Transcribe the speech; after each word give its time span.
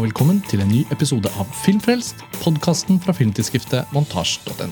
og 0.00 0.06
velkommen 0.06 0.38
til 0.48 0.62
en 0.64 0.70
ny 0.72 0.78
episode 0.94 1.28
av 1.36 1.48
Filmfrelst, 1.60 2.22
podkasten 2.40 2.96
fra 3.04 3.12
filmtidsskriftet 3.12 3.90
montasj.no. 3.92 4.70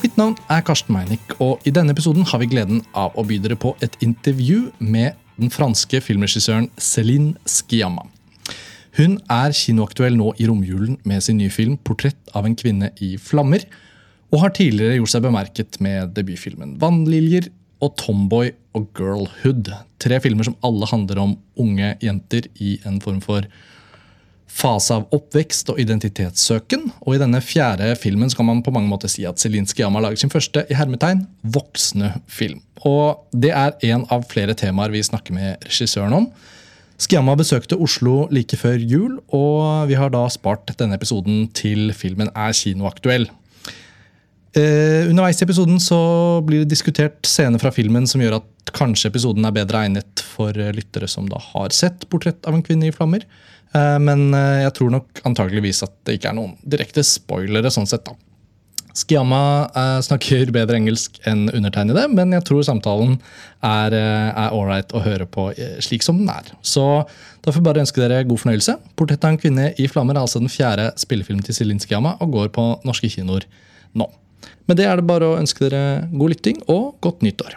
Mitt 0.00 0.16
navn 0.18 0.34
er 0.50 0.64
Karsten 0.66 0.96
Meinick, 0.96 1.36
og 1.38 1.62
i 1.62 1.70
denne 1.70 1.94
episoden 1.94 2.26
har 2.26 2.40
vi 2.42 2.48
gleden 2.50 2.80
av 2.98 3.14
å 3.14 3.22
by 3.28 3.36
dere 3.44 3.54
på 3.54 3.70
et 3.86 3.94
intervju 4.02 4.72
med 4.82 5.14
den 5.38 5.52
franske 5.54 6.00
filmregissøren 6.02 6.66
Céline 6.74 7.36
Sciamma. 7.46 8.02
Hun 8.98 9.20
er 9.30 9.54
kinoaktuell 9.54 10.18
nå 10.18 10.32
i 10.42 10.48
romjulen 10.50 10.96
med 11.06 11.22
sin 11.22 11.38
nye 11.38 11.52
film 11.54 11.76
'Portrett 11.78 12.34
av 12.34 12.48
en 12.48 12.56
kvinne 12.58 12.90
i 12.98 13.14
flammer', 13.14 13.68
og 14.32 14.42
har 14.42 14.56
tidligere 14.56 14.96
gjort 14.98 15.12
seg 15.12 15.22
bemerket 15.22 15.78
med 15.78 16.16
debutfilmen 16.16 16.80
'Vannliljer' 16.80 17.52
og 17.78 17.94
'Tomboy' 17.94 18.56
og 18.74 18.90
'Girlhood'. 18.90 19.70
Tre 20.00 20.18
filmer 20.18 20.50
som 20.50 20.58
alle 20.64 20.90
handler 20.90 21.22
om 21.22 21.38
unge 21.56 21.94
jenter 22.02 22.50
i 22.58 22.80
en 22.84 22.98
form 22.98 23.20
for 23.22 23.46
fase 24.52 24.94
av 24.94 25.08
oppvekst 25.14 25.72
og 25.72 25.80
identitetssøken. 25.80 26.88
Og 27.06 27.16
i 27.16 27.20
denne 27.22 27.40
fjerde 27.44 27.92
filmen 27.98 28.30
skal 28.32 28.46
man 28.48 28.62
på 28.64 28.72
mange 28.74 28.90
måter 28.90 29.10
si 29.10 29.24
at 29.28 29.40
Zelinskyj 29.42 29.86
har 29.86 30.04
laget 30.04 30.22
sin 30.22 30.32
første 30.32 30.66
i 30.68 30.76
hermetegn, 30.76 31.24
voksne 31.42 32.14
film. 32.30 32.60
Og 32.88 33.22
det 33.32 33.52
er 33.56 33.76
en 33.92 34.06
av 34.12 34.26
flere 34.30 34.56
temaer 34.58 34.92
vi 34.94 35.04
snakker 35.06 35.36
med 35.36 35.68
regissøren 35.68 36.18
om. 36.20 36.28
Skiamma 37.02 37.34
besøkte 37.38 37.78
Oslo 37.82 38.28
like 38.30 38.56
før 38.60 38.78
jul, 38.78 39.16
og 39.34 39.88
vi 39.90 39.96
har 39.98 40.12
da 40.14 40.26
spart 40.30 40.70
denne 40.78 40.98
episoden 40.98 41.48
til 41.56 41.90
filmen 41.96 42.30
er 42.30 42.54
kinoaktuell. 42.54 43.26
Eh, 44.52 45.08
underveis 45.08 45.40
i 45.40 45.46
episoden 45.46 45.80
så 45.80 45.98
blir 46.44 46.62
det 46.62 46.74
diskutert 46.74 47.24
scener 47.24 47.58
fra 47.62 47.72
filmen 47.72 48.04
som 48.06 48.20
gjør 48.20 48.36
at 48.42 48.72
kanskje 48.76 49.08
episoden 49.08 49.46
er 49.48 49.54
bedre 49.56 49.80
egnet 49.86 50.22
for 50.34 50.52
lyttere 50.76 51.08
som 51.08 51.24
da 51.28 51.40
har 51.40 51.72
sett 51.72 52.04
'Portrett 52.08 52.46
av 52.46 52.54
en 52.54 52.62
kvinne 52.62 52.86
i 52.86 52.92
flammer'. 52.92 53.24
Eh, 53.72 53.98
men 54.02 54.28
eh, 54.36 54.64
jeg 54.66 54.74
tror 54.76 54.92
nok 54.92 55.22
antageligvis 55.28 55.82
at 55.86 55.94
det 56.06 56.18
ikke 56.18 56.32
er 56.32 56.38
noen 56.38 56.54
direkte 56.62 57.04
spoilere. 57.06 57.72
sånn 57.72 57.88
sett 57.88 58.04
da. 58.08 58.14
Skiamma 58.92 59.40
eh, 59.72 59.98
snakker 60.04 60.50
bedre 60.52 60.76
engelsk 60.76 61.16
enn 61.28 61.46
undertegnede, 61.48 62.04
men 62.12 62.34
jeg 62.36 62.44
tror 62.48 62.64
samtalen 62.66 63.16
er, 63.64 63.96
ålreit 64.52 64.92
å 64.92 65.00
høre 65.00 65.24
på 65.24 65.48
slik 65.80 66.04
som 66.04 66.18
den 66.20 66.28
er. 66.28 66.50
Så 66.60 66.84
da 67.40 67.48
får 67.52 67.60
jeg 67.62 67.68
bare 67.70 67.84
ønske 67.86 68.02
dere 68.02 68.24
god 68.28 68.42
fornøyelse. 68.42 68.76
'Portrett 68.92 69.24
av 69.24 69.32
en 69.32 69.40
kvinne 69.40 69.70
i 69.80 69.88
flammer' 69.88 70.18
er 70.18 70.26
altså 70.26 70.42
den 70.42 70.52
fjerde 70.52 70.90
spillefilmen 71.00 71.44
til 71.46 71.56
Celine 71.56 71.80
Skiamma 71.80 72.18
og 72.20 72.36
går 72.36 72.52
på 72.52 72.66
norske 72.84 73.08
kinoer 73.08 73.48
nå. 73.96 74.10
Med 74.68 74.76
det 74.76 74.86
er 74.90 74.98
det 74.98 75.08
bare 75.08 75.30
å 75.30 75.38
ønske 75.40 75.64
dere 75.70 76.10
god 76.12 76.34
lytting 76.34 76.60
og 76.68 76.98
godt 77.00 77.24
nyttår. 77.24 77.56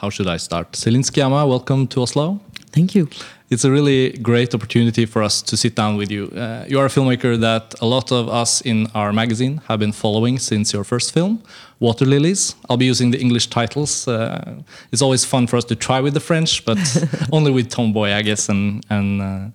How 0.00 0.08
should 0.10 0.28
I 0.28 0.38
start? 0.38 0.76
Celine 0.76 1.04
Skiamma, 1.04 1.44
welcome 1.48 1.86
to 1.88 2.02
Oslo. 2.02 2.38
Thank 2.72 2.94
you. 2.94 3.08
It's 3.48 3.64
a 3.64 3.70
really 3.70 4.10
great 4.10 4.54
opportunity 4.54 5.06
for 5.06 5.22
us 5.22 5.40
to 5.42 5.56
sit 5.56 5.76
down 5.76 5.96
with 5.96 6.10
you. 6.10 6.26
Uh, 6.34 6.64
you 6.66 6.80
are 6.80 6.86
a 6.86 6.88
filmmaker 6.88 7.38
that 7.38 7.74
a 7.80 7.86
lot 7.86 8.10
of 8.10 8.28
us 8.28 8.60
in 8.60 8.88
our 8.92 9.12
magazine 9.12 9.60
have 9.68 9.78
been 9.78 9.92
following 9.92 10.40
since 10.40 10.72
your 10.72 10.82
first 10.82 11.14
film, 11.14 11.40
Water 11.78 12.04
Lilies. 12.04 12.56
I'll 12.68 12.76
be 12.76 12.86
using 12.86 13.12
the 13.12 13.20
English 13.20 13.46
titles. 13.46 14.08
Uh, 14.08 14.62
it's 14.90 15.00
always 15.00 15.24
fun 15.24 15.46
for 15.46 15.58
us 15.58 15.64
to 15.66 15.76
try 15.76 16.00
with 16.00 16.14
the 16.14 16.20
French, 16.20 16.64
but 16.64 16.78
only 17.32 17.52
with 17.52 17.68
Tomboy, 17.68 18.10
I 18.10 18.22
guess. 18.22 18.48
And 18.48 18.84
and 18.90 19.22
uh, 19.22 19.46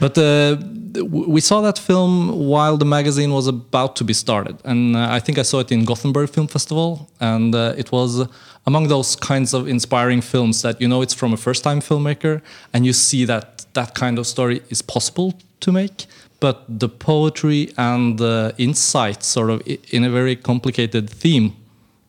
but 0.00 0.18
uh, 0.18 0.56
we 1.04 1.40
saw 1.40 1.60
that 1.60 1.78
film 1.78 2.12
while 2.48 2.76
the 2.76 2.86
magazine 2.86 3.32
was 3.32 3.46
about 3.46 3.94
to 3.96 4.04
be 4.04 4.14
started, 4.14 4.56
and 4.64 4.96
uh, 4.96 5.16
I 5.16 5.20
think 5.20 5.38
I 5.38 5.42
saw 5.42 5.60
it 5.60 5.70
in 5.70 5.84
Gothenburg 5.84 6.30
Film 6.30 6.48
Festival, 6.48 7.08
and 7.20 7.54
uh, 7.54 7.74
it 7.76 7.92
was 7.92 8.26
among 8.66 8.88
those 8.88 9.16
kinds 9.16 9.54
of 9.54 9.66
inspiring 9.66 10.20
films 10.20 10.62
that 10.62 10.80
you 10.80 10.88
know 10.88 11.00
it's 11.02 11.14
from 11.14 11.32
a 11.32 11.36
first-time 11.36 11.80
filmmaker, 11.80 12.40
and 12.72 12.80
you 12.86 12.92
see 12.92 13.24
that 13.26 13.37
that 13.74 13.94
kind 13.94 14.18
of 14.18 14.26
story 14.26 14.62
is 14.70 14.82
possible 14.82 15.34
to 15.60 15.72
make 15.72 16.06
but 16.40 16.64
the 16.68 16.88
poetry 16.88 17.72
and 17.76 18.18
the 18.18 18.54
insight 18.58 19.22
sort 19.24 19.50
of 19.50 19.62
in 19.90 20.04
a 20.04 20.10
very 20.10 20.36
complicated 20.36 21.10
theme 21.10 21.56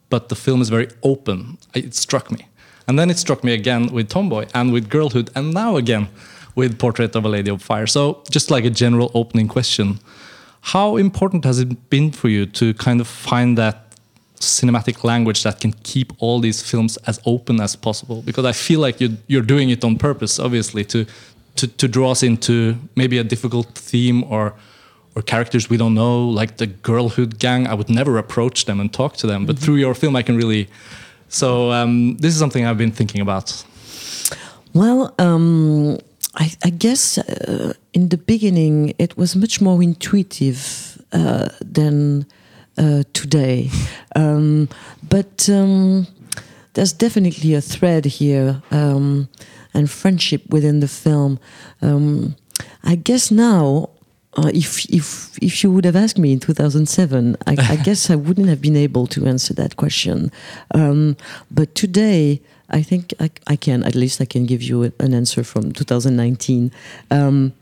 but 0.10 0.30
the 0.30 0.36
film 0.36 0.62
is 0.62 0.70
very 0.70 0.90
open. 1.04 1.58
It 1.74 1.94
struck 1.94 2.32
me. 2.32 2.48
And 2.88 2.98
then 2.98 3.10
it 3.12 3.20
struck 3.20 3.44
me 3.44 3.54
again 3.54 3.88
with 3.88 4.10
tomboy 4.10 4.48
and 4.56 4.74
with 4.74 4.90
girlhood 4.90 5.30
and 5.36 5.54
now 5.54 5.78
again 5.78 6.08
with 6.56 6.80
portrait 6.80 7.16
of 7.16 7.26
a 7.26 7.30
lady 7.30 7.52
of 7.52 7.62
fire. 7.62 7.86
So 7.86 8.24
just 8.32 8.50
like 8.50 8.66
a 8.66 8.72
general 8.72 9.12
opening 9.14 9.48
question 9.48 10.00
how 10.62 10.98
important 10.98 11.46
has 11.46 11.58
it 11.60 11.90
been 11.90 12.12
for 12.12 12.28
you 12.28 12.46
to 12.46 12.74
kind 12.74 13.00
of 13.00 13.08
find 13.08 13.58
that 13.58 13.96
cinematic 14.42 15.06
language 15.06 15.44
that 15.44 15.62
can 15.62 15.72
keep 15.84 16.12
all 16.20 16.42
these 16.42 16.62
films 16.62 16.98
as 17.08 17.18
open 17.26 17.62
as 17.62 17.78
possible? 17.78 18.22
Because 18.24 18.44
i 18.44 18.52
feel 18.52 18.82
like 18.82 19.00
you, 19.00 19.18
you're 19.28 19.42
doing 19.42 19.70
it 19.70 19.86
on 19.86 19.98
purpose 19.98 20.38
obviously 20.38 20.84
to 20.84 21.06
to, 21.60 21.68
to 21.68 21.88
draw 21.88 22.12
us 22.12 22.24
into 22.24 22.76
maybe 22.96 23.18
a 23.18 23.24
difficult 23.24 23.68
theme 23.76 24.24
or 24.24 24.54
or 25.16 25.22
characters 25.24 25.70
we 25.70 25.78
don't 25.78 25.96
know, 25.96 26.30
like 26.30 26.58
the 26.58 26.68
girlhood 26.68 27.40
gang. 27.40 27.68
I 27.68 27.74
would 27.74 27.90
never 27.90 28.18
approach 28.18 28.66
them 28.66 28.80
and 28.80 28.94
talk 28.94 29.18
to 29.18 29.28
them, 29.28 29.46
but 29.46 29.56
mm 29.56 29.60
-hmm. 29.60 29.64
through 29.64 29.80
your 29.80 29.96
film, 29.96 30.16
I 30.16 30.24
can 30.24 30.38
really. 30.38 30.68
So 31.28 31.72
um, 31.72 32.16
this 32.18 32.32
is 32.34 32.38
something 32.38 32.66
I've 32.66 32.78
been 32.78 32.94
thinking 32.94 33.22
about. 33.22 33.66
Well, 34.72 35.14
um, 35.18 35.98
I, 36.36 36.46
I, 36.68 36.72
guess 36.78 37.18
uh, 37.18 37.72
in 37.92 38.10
the 38.10 38.18
beginning 38.26 38.94
it 38.98 39.14
was 39.16 39.36
much 39.36 39.62
more 39.62 39.84
intuitive 39.84 40.60
uh, 41.12 41.46
than 41.74 42.26
uh, 42.78 43.02
today, 43.12 43.70
um, 44.16 44.68
but 45.10 45.48
um, 45.50 46.08
there's 46.74 46.94
definitely 46.98 47.56
a 47.56 47.62
thread 47.62 48.06
here. 48.06 48.62
And 49.74 49.90
friendship 49.90 50.42
within 50.50 50.80
the 50.80 50.88
film. 50.88 51.40
Um, 51.82 52.36
I 52.84 52.96
guess 52.96 53.32
now, 53.32 53.90
uh, 54.38 54.52
if 54.54 54.86
if 54.90 55.38
if 55.42 55.64
you 55.64 55.72
would 55.72 55.86
have 55.86 55.96
asked 55.96 56.18
me 56.18 56.32
in 56.32 56.40
2007, 56.40 57.38
I, 57.48 57.56
I 57.58 57.76
guess 57.84 58.10
I 58.10 58.16
wouldn't 58.16 58.48
have 58.48 58.62
been 58.62 58.76
able 58.76 59.08
to 59.08 59.26
answer 59.26 59.54
that 59.56 59.76
question. 59.76 60.32
Um, 60.74 61.18
but 61.52 61.76
today, 61.76 62.42
I 62.70 62.82
think 62.82 63.14
I, 63.20 63.32
I, 63.48 63.56
can 63.56 63.84
at 63.84 63.96
least 63.96 64.22
I 64.22 64.26
can 64.26 64.46
give 64.46 64.62
you 64.62 64.92
an 65.00 65.14
answer 65.14 65.44
from 65.44 65.72
2019. 65.72 66.72
Um, 67.10 67.54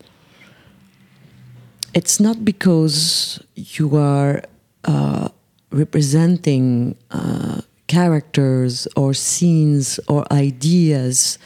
it's 1.93 2.19
not 2.19 2.43
because 2.43 3.41
you 3.55 3.95
are 3.95 4.43
uh, 4.83 5.29
representing 5.71 6.97
uh, 7.11 7.61
characters 7.87 8.87
or 8.95 9.13
scenes 9.13 9.99
or 10.07 10.31
ideas 10.31 11.39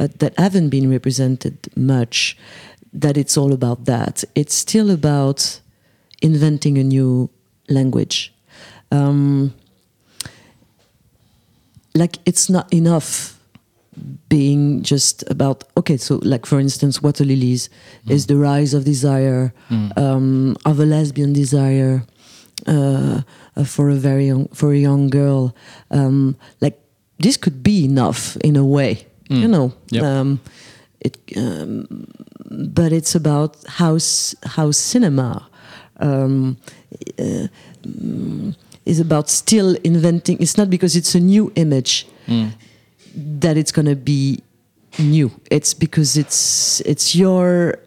uh, 0.00 0.08
that 0.18 0.38
haven't 0.38 0.70
been 0.70 0.90
represented 0.90 1.68
much, 1.76 2.36
that 2.92 3.16
it's 3.16 3.36
all 3.36 3.52
about 3.52 3.84
that. 3.84 4.24
It's 4.34 4.54
still 4.54 4.90
about 4.90 5.60
inventing 6.22 6.78
a 6.78 6.84
new 6.84 7.30
language. 7.68 8.32
Um, 8.90 9.54
like 11.94 12.18
it's 12.26 12.48
not 12.48 12.72
enough 12.72 13.38
being 14.28 14.82
just 14.82 15.24
about 15.30 15.64
okay 15.76 15.96
so 15.96 16.20
like 16.22 16.44
for 16.44 16.60
instance 16.60 17.02
water 17.02 17.24
lilies 17.24 17.70
mm. 18.04 18.10
is 18.10 18.26
the 18.26 18.36
rise 18.36 18.74
of 18.74 18.84
desire 18.84 19.54
mm. 19.70 19.96
um, 19.96 20.56
of 20.66 20.78
a 20.78 20.84
lesbian 20.84 21.32
desire 21.32 22.04
uh, 22.66 23.22
uh, 23.56 23.64
for 23.64 23.88
a 23.88 23.94
very 23.94 24.26
young 24.26 24.48
for 24.48 24.72
a 24.72 24.76
young 24.76 25.08
girl 25.08 25.56
um, 25.90 26.36
like 26.60 26.78
this 27.18 27.38
could 27.38 27.62
be 27.62 27.84
enough 27.84 28.36
in 28.38 28.56
a 28.56 28.64
way 28.64 29.06
mm. 29.28 29.40
you 29.40 29.48
know. 29.48 29.72
Yep. 29.90 30.02
Um, 30.02 30.40
it, 31.00 31.18
um, 31.36 32.06
but 32.50 32.92
it's 32.92 33.14
about 33.14 33.56
how 33.66 33.98
how 34.44 34.70
cinema 34.70 35.48
um, 36.00 36.56
uh, 37.18 37.48
is 38.84 39.00
about 39.00 39.28
still 39.28 39.76
inventing. 39.84 40.38
It's 40.40 40.56
not 40.56 40.70
because 40.70 40.96
it's 40.96 41.14
a 41.14 41.20
new 41.20 41.52
image 41.56 42.06
mm. 42.26 42.52
that 43.14 43.56
it's 43.56 43.72
going 43.72 43.86
to 43.86 43.96
be 43.96 44.42
new. 44.98 45.30
It's 45.50 45.74
because 45.74 46.16
it's 46.16 46.80
it's 46.82 47.14
your 47.14 47.78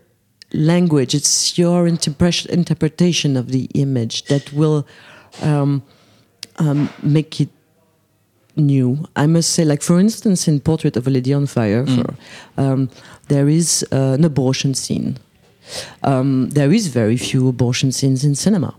language, 0.54 1.14
it's 1.14 1.58
your 1.58 1.86
interpre- 1.86 2.48
interpretation 2.48 3.38
of 3.38 3.52
the 3.52 3.66
image 3.74 4.26
that 4.26 4.52
will 4.54 4.86
um, 5.42 5.84
um, 6.58 6.90
make 7.04 7.40
it 7.42 7.50
new. 8.60 9.06
I 9.16 9.28
must 9.28 9.50
say, 9.52 9.66
like 9.66 9.82
for 9.82 10.00
instance, 10.00 10.48
in 10.48 10.60
Portrait 10.60 10.98
of 10.98 11.08
a 11.08 11.10
Lady 11.10 11.34
on 11.34 11.48
Fire, 11.48 11.86
mm. 11.86 11.96
for, 11.96 12.16
um, 12.62 12.90
there 13.28 13.50
is 13.50 13.86
uh, 13.92 14.16
an 14.18 14.26
abortion 14.26 14.74
scene. 14.74 15.18
Um, 16.04 16.50
there 16.50 16.72
is 16.72 16.88
very 16.88 17.18
few 17.18 17.48
abortion 17.48 17.92
scenes 17.92 18.24
in 18.24 18.36
cinema. 18.36 18.76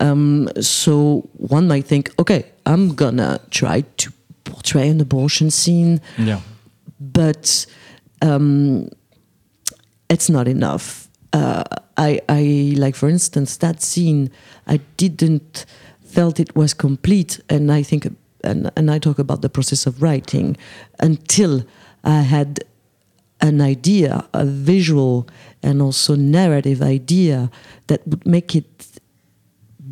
Um, 0.00 0.48
so 0.60 1.28
one 1.32 1.66
might 1.66 1.86
think, 1.86 2.12
okay, 2.18 2.44
I'm 2.66 2.94
gonna 2.94 3.40
try 3.50 3.84
to 3.96 4.12
portray 4.44 4.88
an 4.88 5.00
abortion 5.00 5.50
scene, 5.50 6.00
yeah. 6.16 6.40
but 7.00 7.66
um, 8.22 8.88
it's 10.08 10.28
not 10.30 10.48
enough. 10.48 11.08
Uh, 11.32 11.64
I, 11.96 12.20
I 12.28 12.74
like, 12.76 12.94
for 12.94 13.08
instance, 13.08 13.56
that 13.58 13.82
scene. 13.82 14.30
I 14.66 14.80
didn't 14.96 15.66
felt 16.04 16.40
it 16.40 16.54
was 16.54 16.74
complete, 16.74 17.40
and 17.48 17.70
I 17.70 17.82
think 17.82 18.06
and, 18.44 18.70
and 18.76 18.90
I 18.90 18.98
talk 18.98 19.18
about 19.18 19.42
the 19.42 19.48
process 19.48 19.86
of 19.86 20.02
writing 20.02 20.56
until 21.00 21.64
I 22.04 22.20
had 22.22 22.60
an 23.40 23.60
idea, 23.60 24.26
a 24.32 24.44
visual 24.44 25.26
and 25.62 25.80
also 25.82 26.14
narrative 26.16 26.82
idea 26.82 27.50
that 27.86 28.06
would 28.06 28.26
make 28.26 28.54
it 28.56 28.86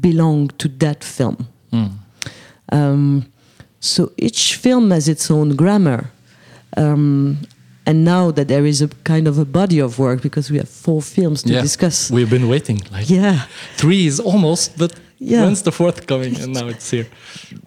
belong 0.00 0.48
to 0.58 0.68
that 0.68 1.04
film. 1.04 1.48
Um, 2.72 3.26
so 3.80 4.12
each 4.16 4.56
film 4.56 4.90
has 4.90 5.08
its 5.08 5.30
own 5.30 5.54
grammar. 5.56 6.10
Um, 6.76 7.38
and 7.86 8.04
now 8.04 8.32
that 8.32 8.48
there 8.48 8.66
is 8.66 8.82
a 8.82 8.88
kind 9.04 9.28
of 9.28 9.38
a 9.38 9.44
body 9.44 9.78
of 9.78 9.98
work 9.98 10.20
because 10.22 10.50
we 10.50 10.58
have 10.58 10.68
four 10.68 11.00
films 11.00 11.42
to 11.44 11.52
Yeah. 11.52 11.62
discuss. 11.62 12.10
We've 12.10 12.28
been 12.30 12.48
waiting. 12.48 12.80
Like 12.90 13.08
yeah, 13.08 13.46
three 13.76 14.06
is 14.06 14.18
almost, 14.18 14.76
but 14.76 14.92
Yeah. 15.18 15.42
when's 15.44 15.62
the 15.62 15.72
fourth 15.72 16.06
coming? 16.06 16.38
And 16.40 16.52
now 16.52 16.68
it's 16.68 16.90
here. 16.90 17.06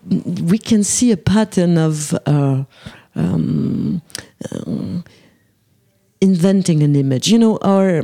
we 0.07 0.57
can 0.57 0.83
see 0.83 1.11
a 1.11 1.17
pattern 1.17 1.77
of 1.77 2.13
uh, 2.25 2.63
um, 3.15 4.01
um, 4.51 5.03
inventing 6.21 6.83
an 6.83 6.95
image. 6.95 7.27
You 7.29 7.39
know, 7.39 7.57
our 7.61 8.03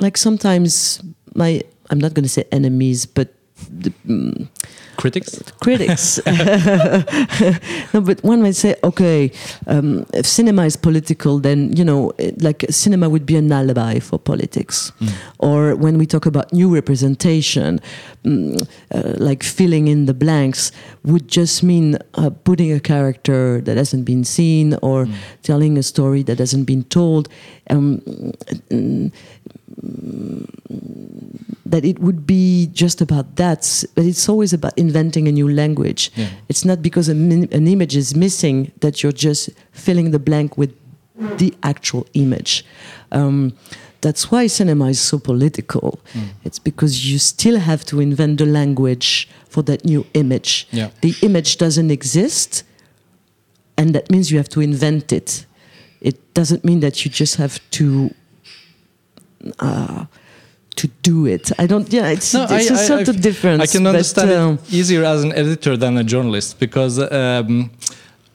like 0.00 0.16
sometimes 0.16 1.02
my 1.34 1.62
I'm 1.90 1.98
not 1.98 2.14
going 2.14 2.24
to 2.24 2.28
say 2.28 2.44
enemies, 2.50 3.06
but 3.06 3.34
the, 3.70 3.90
mm, 4.06 4.48
Critics. 4.96 5.42
critics. 5.60 6.20
no, 7.94 8.00
but 8.00 8.22
one 8.22 8.42
might 8.42 8.54
say, 8.54 8.76
okay, 8.84 9.32
um, 9.66 10.04
if 10.14 10.26
cinema 10.26 10.64
is 10.66 10.76
political, 10.76 11.38
then 11.40 11.74
you 11.76 11.84
know, 11.84 12.12
it- 12.18 12.40
like 12.42 12.64
cinema 12.70 13.08
would 13.08 13.24
be 13.26 13.36
an 13.36 13.50
alibi 13.50 13.98
for 13.98 14.18
politics. 14.18 14.92
Or 15.38 15.74
when 15.76 15.98
we 15.98 16.06
talk 16.06 16.26
about 16.26 16.52
new 16.52 16.68
representation, 16.72 17.80
mm, 18.24 18.60
uh, 18.94 19.14
like 19.16 19.42
filling 19.42 19.88
in 19.88 20.06
the 20.06 20.14
blanks 20.14 20.70
would 21.04 21.26
just 21.26 21.62
mean 21.62 21.96
uh, 22.14 22.30
putting 22.44 22.70
a 22.72 22.78
character 22.80 23.60
that 23.62 23.76
hasn't 23.76 24.04
been 24.04 24.24
seen 24.24 24.76
or 24.82 25.08
telling 25.42 25.78
a 25.78 25.82
story 25.82 26.22
that 26.24 26.38
hasn't 26.38 26.66
been 26.66 26.84
told. 26.84 27.28
Mm, 31.72 31.80
that 31.80 31.84
it 31.84 31.98
would 31.98 32.26
be 32.26 32.68
just 32.72 33.00
about 33.00 33.36
that, 33.36 33.84
but 33.94 34.04
it's 34.04 34.28
always 34.28 34.52
about 34.52 34.72
inventing 34.76 35.28
a 35.28 35.32
new 35.32 35.48
language. 35.48 36.10
Yeah. 36.16 36.28
It's 36.48 36.64
not 36.64 36.82
because 36.82 37.10
a 37.10 37.14
min- 37.14 37.48
an 37.52 37.66
image 37.66 37.96
is 37.96 38.14
missing 38.14 38.70
that 38.80 39.02
you're 39.02 39.12
just 39.16 39.50
filling 39.72 40.12
the 40.12 40.18
blank 40.18 40.56
with 40.58 40.70
the 41.38 41.52
actual 41.62 42.06
image. 42.14 42.64
Um, 43.10 43.52
that's 44.00 44.30
why 44.30 44.48
cinema 44.48 44.88
is 44.88 45.00
so 45.00 45.18
political. 45.18 46.00
It's 46.44 46.58
because 46.58 47.10
you 47.12 47.18
still 47.18 47.58
have 47.60 47.84
to 47.84 48.00
invent 48.00 48.38
the 48.38 48.46
language 48.46 49.28
for 49.48 49.62
that 49.64 49.84
new 49.84 50.04
image. 50.14 50.66
Yeah. 50.72 50.90
The 51.00 51.14
image 51.22 51.56
doesn't 51.58 51.90
exist, 51.90 52.64
and 53.76 53.94
that 53.94 54.10
means 54.10 54.30
you 54.30 54.38
have 54.38 54.48
to 54.50 54.60
invent 54.60 55.12
it. 55.12 55.46
It 56.00 56.16
doesn't 56.34 56.64
mean 56.64 56.80
that 56.80 57.04
you 57.04 57.10
just 57.12 57.36
have 57.36 57.60
to 57.72 58.10
uh, 59.60 60.06
to 60.76 60.88
do 61.02 61.26
it. 61.26 61.50
I 61.58 61.66
don't. 61.66 61.92
Yeah, 61.92 62.08
it's, 62.08 62.32
No, 62.34 62.44
it's 62.44 62.70
a 62.70 62.74
I- 62.74 62.78
I- 62.78 62.86
sort 62.86 63.08
I- 63.08 63.12
of 63.12 63.20
difference. 63.20 63.62
I 63.62 63.66
can 63.66 63.84
but, 63.84 63.90
understand 63.90 64.30
um, 64.30 64.54
it 64.68 64.72
easier 64.72 65.04
as 65.04 65.22
an 65.24 65.32
editor 65.32 65.76
than 65.76 65.98
a 65.98 66.04
journalist 66.04 66.58
because 66.58 66.98
um, 66.98 67.70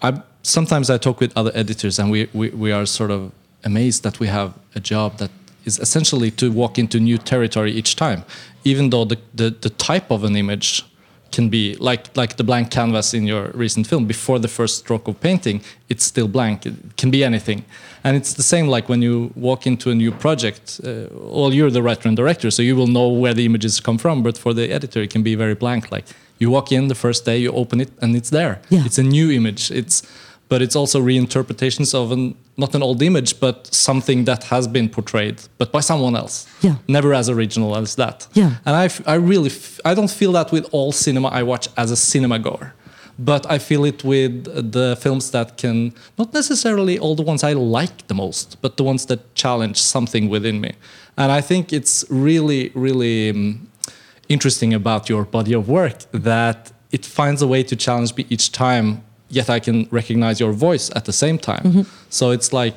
I 0.02 0.22
sometimes 0.44 0.90
I 0.90 0.98
talk 0.98 1.20
with 1.20 1.32
other 1.36 1.52
editors 1.54 2.00
and 2.00 2.10
we, 2.12 2.30
we, 2.34 2.50
we 2.50 2.72
are 2.72 2.86
sort 2.86 3.12
of 3.12 3.32
amazed 3.64 4.04
that 4.04 4.20
we 4.20 4.28
have 4.28 4.54
a 4.76 4.80
job 4.80 5.18
that 5.18 5.32
is 5.66 5.78
essentially 5.80 6.32
to 6.32 6.50
walk 6.52 6.78
into 6.80 7.00
new 7.00 7.18
territory 7.18 7.72
each 7.74 7.96
time, 7.98 8.24
even 8.64 8.90
though 8.92 9.04
the, 9.04 9.18
the, 9.36 9.50
the 9.50 9.70
type 9.72 10.10
of 10.10 10.24
an 10.24 10.36
image 10.38 10.86
can 11.32 11.50
be 11.50 11.76
like 11.80 12.16
like 12.16 12.36
the 12.38 12.44
blank 12.44 12.72
canvas 12.72 13.14
in 13.14 13.28
your 13.28 13.52
recent 13.54 13.88
film. 13.88 14.06
Before 14.06 14.40
the 14.40 14.48
first 14.48 14.78
stroke 14.80 15.08
of 15.08 15.20
painting 15.20 15.62
it's 15.90 16.04
still 16.04 16.28
blank. 16.28 16.66
It 16.66 16.76
can 16.98 17.12
be 17.12 17.24
anything. 17.24 17.64
And 18.04 18.16
it's 18.18 18.34
the 18.34 18.44
same 18.44 18.68
like 18.68 18.90
when 18.90 19.02
you 19.02 19.32
walk 19.36 19.66
into 19.66 19.90
a 19.90 19.96
new 19.96 20.12
project 20.12 20.82
uh, 20.84 21.08
well 21.12 21.54
you're 21.54 21.72
the 21.72 21.82
writer 21.82 22.08
and 22.08 22.18
director 22.18 22.52
so 22.52 22.62
you 22.62 22.76
will 22.76 22.88
know 22.88 23.08
where 23.08 23.34
the 23.34 23.46
images 23.46 23.80
come 23.80 23.98
from 23.98 24.24
but 24.24 24.38
for 24.38 24.54
the 24.54 24.72
editor 24.72 25.02
it 25.02 25.10
can 25.10 25.24
be 25.24 25.36
very 25.36 25.56
blank. 25.56 25.92
Like 25.92 26.06
you 26.40 26.50
walk 26.52 26.72
in 26.72 26.88
the 26.88 26.96
first 26.96 27.26
day 27.26 27.38
you 27.38 27.52
open 27.52 27.80
it 27.82 27.90
and 28.02 28.16
it's 28.16 28.30
there. 28.30 28.62
Yeah. 28.70 28.86
it's 28.86 28.98
a 28.98 29.04
new 29.04 29.32
image. 29.32 29.72
It's 29.72 30.04
but 30.50 30.62
it's 30.62 30.76
also 30.76 31.02
reinterpretations 31.02 31.94
of 31.94 32.12
an 32.12 32.36
not 32.58 32.74
an 32.76 32.82
old 32.84 33.02
image 33.02 33.40
but 33.40 33.68
something 33.74 34.26
that 34.26 34.44
has 34.46 34.68
been 34.68 34.90
portrayed 34.90 35.36
but 35.60 35.72
by 35.72 35.82
someone 35.82 36.16
else 36.16 36.46
Yeah. 36.62 36.76
never 36.88 37.14
as 37.14 37.30
original 37.30 37.76
as 37.78 37.96
that 37.96 38.28
Yeah. 38.34 38.52
and 38.66 38.76
I, 38.76 38.86
f- 38.86 39.02
I 39.08 39.16
really 39.16 39.50
f- 39.50 39.80
I 39.86 39.94
don't 39.94 40.10
feel 40.12 40.32
that 40.34 40.52
with 40.52 40.66
all 40.72 40.92
cinema 40.92 41.28
I 41.40 41.44
watch 41.44 41.68
as 41.78 41.92
a 41.92 41.96
cinema 41.96 42.40
goer 42.40 42.74
but 43.20 43.44
I 43.56 43.58
feel 43.60 43.84
it 43.86 44.04
with 44.04 44.44
the 44.72 44.96
films 45.02 45.32
that 45.32 45.58
can 45.58 45.94
not 46.18 46.34
necessarily 46.34 46.98
all 47.00 47.16
the 47.16 47.24
ones 47.32 47.44
I 47.44 47.54
like 47.54 48.08
the 48.08 48.14
most 48.16 48.58
but 48.62 48.78
the 48.78 48.84
ones 48.84 49.06
that 49.08 49.20
challenge 49.36 49.78
something 49.82 50.30
within 50.30 50.60
me 50.62 50.72
and 51.18 51.32
I 51.32 51.42
think 51.42 51.72
it's 51.74 52.06
really 52.10 52.72
really 52.74 53.30
um, 53.32 53.68
interesting 54.30 54.74
about 54.74 55.10
your 55.10 55.24
body 55.26 55.54
of 55.54 55.68
work 55.70 55.98
that 56.12 56.72
it 56.92 57.06
finds 57.06 57.42
a 57.42 57.48
way 57.48 57.64
to 57.64 57.76
challenge 57.76 58.16
me 58.16 58.26
each 58.30 58.52
time 58.52 59.04
yet 59.30 59.50
I 59.50 59.60
can 59.60 59.88
recognize 59.92 60.40
your 60.40 60.54
voice 60.54 60.90
at 60.96 61.06
the 61.06 61.14
same 61.14 61.38
time 61.38 61.64
mm-hmm. 61.64 61.82
so 62.10 62.32
it's 62.32 62.52
like 62.54 62.76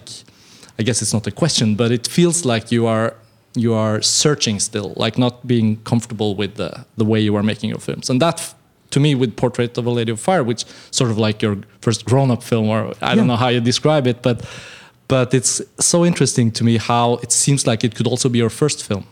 I 0.79 0.83
guess 0.83 1.03
it's 1.03 1.13
not 1.13 1.27
a 1.27 1.31
question, 1.31 1.75
but 1.77 1.91
it 1.93 2.09
feels 2.09 2.45
like 2.47 2.73
you 2.73 2.87
are 2.87 3.13
you 3.55 3.75
are 3.75 4.01
searching 4.01 4.59
still, 4.61 4.95
like 4.97 5.19
not 5.19 5.47
being 5.47 5.77
comfortable 5.85 6.35
with 6.35 6.55
the 6.55 6.71
the 6.97 7.05
way 7.05 7.21
you 7.21 7.37
are 7.37 7.43
making 7.43 7.69
your 7.71 7.81
films, 7.81 8.11
and 8.11 8.21
that. 8.21 8.55
To 8.91 9.01
me, 9.01 9.15
with 9.15 9.37
Portrait 9.37 9.79
of 9.79 9.87
a 9.87 9.91
Lady 9.91 10.11
of 10.13 10.19
Fire, 10.19 10.43
which 10.43 10.65
sort 10.91 11.11
of 11.13 11.19
like 11.19 11.43
your 11.47 11.57
first 11.81 12.05
grown-up 12.05 12.43
film, 12.43 12.69
or 12.69 12.79
I 12.79 12.87
Yeah. 13.11 13.15
don't 13.17 13.27
know 13.27 13.37
how 13.37 13.51
you 13.51 13.61
describe 13.61 14.07
it, 14.11 14.23
but 14.23 14.45
but 15.09 15.35
it's 15.35 15.63
so 15.79 16.05
interesting 16.05 16.51
to 16.53 16.65
me 16.65 16.79
how 16.79 17.19
it 17.23 17.31
seems 17.33 17.67
like 17.67 17.87
it 17.87 17.95
could 17.95 18.07
also 18.07 18.29
be 18.29 18.39
your 18.39 18.51
first 18.51 18.83
film, 18.89 19.05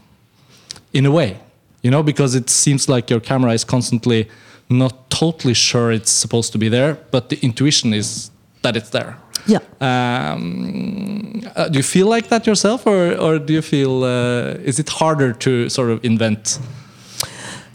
in 0.93 1.07
a 1.07 1.11
way, 1.11 1.37
you 1.83 1.91
know, 1.91 2.03
because 2.03 2.35
it 2.39 2.51
seems 2.51 2.89
like 2.89 3.11
your 3.15 3.21
camera 3.21 3.53
is 3.53 3.65
constantly 3.65 4.27
not 4.71 5.11
totally 5.11 5.55
sure 5.55 5.93
it's 5.93 6.11
supposed 6.13 6.53
to 6.53 6.59
be 6.59 6.69
there, 6.69 6.99
but 7.11 7.29
the 7.29 7.39
intuition 7.43 7.95
is 7.95 8.31
that 8.63 8.77
it's 8.77 8.91
there. 8.91 9.17
yeah. 9.47 9.61
Um, 9.81 11.43
uh, 11.57 11.69
do 11.69 11.79
you 11.79 11.83
feel 11.83 12.07
like 12.09 12.29
that 12.29 12.47
yourself, 12.47 12.87
or 12.87 13.17
or 13.17 13.39
do 13.39 13.53
you 13.53 13.63
feel 13.63 14.05
uh, 14.05 14.69
is 14.69 14.79
it 14.79 14.89
harder 14.89 15.33
to 15.33 15.69
sort 15.69 15.91
of 15.91 16.05
invent? 16.05 16.59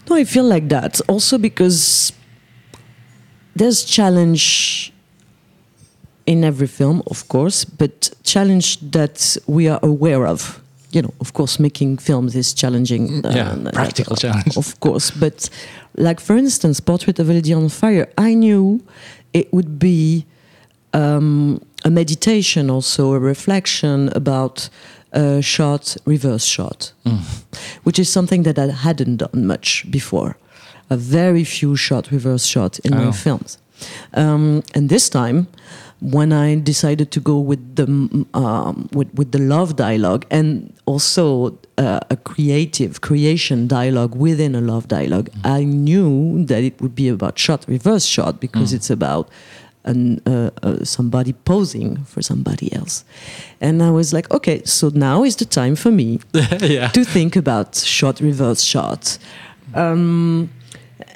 No, 0.08 0.16
I 0.16 0.24
feel 0.24 0.44
like 0.44 0.68
that 0.68 1.00
also 1.08 1.38
because 1.38 2.12
there's 3.56 3.84
challenge 3.84 4.92
in 6.26 6.44
every 6.44 6.66
film, 6.66 7.02
of 7.06 7.26
course, 7.28 7.64
but 7.64 8.10
challenge 8.22 8.78
that 8.90 9.36
we 9.46 9.68
are 9.68 9.80
aware 9.82 10.26
of. 10.26 10.60
You 10.92 11.02
know, 11.02 11.14
of 11.20 11.32
course, 11.32 11.58
making 11.58 11.98
films 11.98 12.36
is 12.36 12.54
challenging. 12.54 13.22
yeah, 13.24 13.50
uh, 13.50 13.72
practical 13.72 14.16
challenge. 14.16 14.56
Of 14.56 14.78
course, 14.80 15.10
but 15.10 15.50
like 15.96 16.20
for 16.20 16.36
instance, 16.36 16.80
Portrait 16.80 17.18
of 17.18 17.28
a 17.30 17.32
Lady 17.32 17.52
on 17.54 17.68
Fire, 17.68 18.08
I 18.18 18.34
knew 18.34 18.80
it 19.32 19.52
would 19.52 19.78
be 19.78 20.24
um, 20.92 21.60
a 21.84 21.90
meditation, 21.90 22.70
also 22.70 23.12
a 23.14 23.18
reflection 23.18 24.08
about 24.14 24.68
a 25.12 25.40
shot, 25.42 25.96
reverse 26.04 26.44
shot, 26.44 26.92
which 27.84 27.98
is 27.98 28.08
something 28.08 28.42
that 28.44 28.58
I 28.58 28.66
hadn't 28.72 29.16
done 29.16 29.46
much 29.46 29.84
before. 29.90 30.36
A 30.90 30.96
very 30.96 31.44
few 31.44 31.76
shot, 31.76 32.10
reverse 32.10 32.44
shot 32.44 32.78
in 32.80 32.94
Oh. 32.94 33.04
my 33.06 33.12
films. 33.12 33.58
Um, 34.14 34.62
and 34.74 34.88
this 34.88 35.08
time, 35.08 35.46
when 36.04 36.34
I 36.34 36.56
decided 36.56 37.10
to 37.12 37.20
go 37.20 37.38
with 37.38 37.76
the 37.76 37.86
mm, 37.86 38.26
um, 38.36 38.88
with, 38.92 39.12
with 39.14 39.32
the 39.32 39.38
love 39.38 39.74
dialogue 39.76 40.26
and 40.30 40.72
also 40.84 41.58
uh, 41.78 42.00
a 42.10 42.16
creative 42.16 43.00
creation 43.00 43.66
dialogue 43.66 44.14
within 44.14 44.54
a 44.54 44.60
love 44.60 44.86
dialogue, 44.86 45.30
I 45.44 45.64
knew 45.64 46.44
that 46.44 46.62
it 46.62 46.80
would 46.82 46.94
be 46.94 47.08
about 47.08 47.38
shot 47.38 47.64
reverse 47.66 48.04
shot 48.04 48.38
because 48.38 48.74
it's 48.74 48.90
about 48.90 49.30
an, 49.86 50.20
uh, 50.26 50.50
uh, 50.62 50.84
somebody 50.84 51.32
posing 51.32 52.04
for 52.04 52.20
somebody 52.22 52.70
else, 52.74 53.04
and 53.60 53.82
I 53.82 53.90
was 53.90 54.12
like, 54.12 54.30
okay, 54.30 54.62
so 54.64 54.90
now 54.94 55.24
is 55.24 55.36
the 55.36 55.46
time 55.46 55.74
for 55.74 55.90
me 55.90 56.20
yeah, 56.60 56.88
to 56.88 57.04
think 57.04 57.34
about 57.34 57.76
shot 57.76 58.20
reverse 58.20 58.62
shot. 58.62 59.18
Um, 59.74 60.50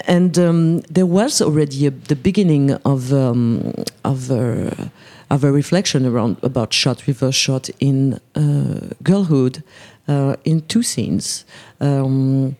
and 0.06 0.38
um, 0.38 0.80
there 0.82 1.06
was 1.06 1.42
already 1.42 1.86
a, 1.86 1.90
the 1.90 2.16
beginning 2.16 2.72
of 2.84 3.12
um, 3.12 3.74
of 4.04 4.30
a, 4.30 4.90
of 5.30 5.44
a 5.44 5.52
reflection 5.52 6.06
around 6.06 6.36
about 6.42 6.72
shot 6.72 7.06
reverse 7.06 7.34
shot 7.34 7.68
in 7.80 8.20
uh, 8.34 8.94
girlhood 9.02 9.62
uh, 10.06 10.36
in 10.44 10.62
two 10.62 10.82
scenes. 10.82 11.44
Um, 11.80 12.56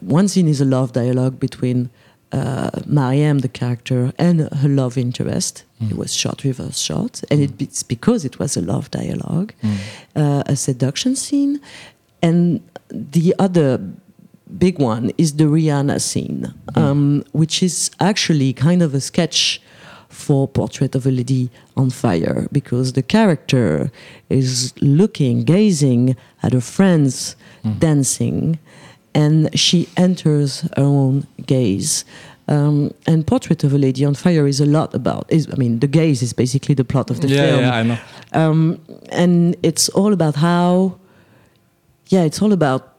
one 0.00 0.28
scene 0.28 0.48
is 0.48 0.60
a 0.60 0.64
love 0.64 0.92
dialogue 0.92 1.40
between 1.40 1.90
uh, 2.32 2.70
Mariam, 2.86 3.40
the 3.40 3.48
character, 3.48 4.12
and 4.18 4.40
her 4.40 4.68
love 4.68 4.96
interest. 4.96 5.64
It 5.80 5.96
was 5.96 6.14
shot 6.14 6.44
reverse 6.44 6.78
shot, 6.78 7.22
and 7.30 7.40
it, 7.40 7.60
it's 7.60 7.82
because 7.82 8.24
it 8.24 8.38
was 8.38 8.56
a 8.56 8.60
love 8.60 8.90
dialogue, 8.90 9.52
uh, 10.14 10.42
a 10.46 10.54
seduction 10.54 11.16
scene, 11.16 11.60
and 12.22 12.60
the 12.88 13.34
other 13.38 13.80
big 14.58 14.78
one 14.78 15.12
is 15.18 15.36
the 15.36 15.44
Rihanna 15.44 16.00
scene, 16.00 16.52
um, 16.74 17.24
which 17.32 17.62
is 17.62 17.90
actually 18.00 18.52
kind 18.52 18.82
of 18.82 18.94
a 18.94 19.00
sketch 19.00 19.60
for 20.08 20.48
Portrait 20.48 20.94
of 20.94 21.06
a 21.06 21.10
Lady 21.10 21.50
on 21.76 21.90
Fire 21.90 22.48
because 22.52 22.92
the 22.94 23.02
character 23.02 23.90
is 24.28 24.74
looking, 24.80 25.44
gazing 25.44 26.16
at 26.42 26.52
her 26.52 26.60
friends 26.60 27.36
dancing, 27.78 28.58
and 29.14 29.58
she 29.58 29.88
enters 29.96 30.62
her 30.62 30.70
own 30.76 31.26
gaze. 31.46 32.04
Um, 32.48 32.92
and 33.06 33.24
Portrait 33.24 33.62
of 33.62 33.72
a 33.72 33.78
Lady 33.78 34.04
on 34.04 34.14
Fire 34.14 34.46
is 34.46 34.60
a 34.60 34.66
lot 34.66 34.92
about. 34.94 35.26
Is 35.28 35.48
I 35.52 35.56
mean, 35.56 35.78
the 35.78 35.86
gaze 35.86 36.22
is 36.22 36.32
basically 36.32 36.74
the 36.74 36.84
plot 36.84 37.10
of 37.10 37.20
the 37.20 37.28
yeah, 37.28 37.46
film 37.46 37.60
yeah, 37.60 37.74
I 37.74 37.82
know. 37.84 37.98
um, 38.32 38.80
and 39.10 39.56
it's 39.62 39.88
all 39.90 40.12
about 40.12 40.34
how 40.34 40.98
yeah 42.08 42.22
it's 42.22 42.42
all 42.42 42.52
about 42.52 42.96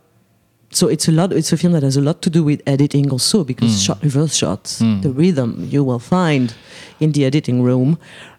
so 0.72 0.88
it's 0.88 1.08
a 1.08 1.12
lot 1.12 1.32
it's 1.34 1.51
a 1.54 1.58
film 1.58 1.74
that 1.74 1.84
has 1.84 1.98
a 1.98 2.01
lot 2.01 2.22
to 2.22 2.30
do 2.30 2.44
with 2.44 2.62
editing 2.66 3.12
also 3.12 3.44
because 3.44 3.72
Mm. 3.72 3.86
shot 3.86 4.00
reverse 4.04 4.36
shots 4.36 4.80
the 4.80 5.12
rhythm 5.22 5.68
you 5.74 5.84
will 5.84 6.00
find 6.00 6.54
in 7.00 7.12
the 7.12 7.24
editing 7.25 7.62
room 7.63 7.98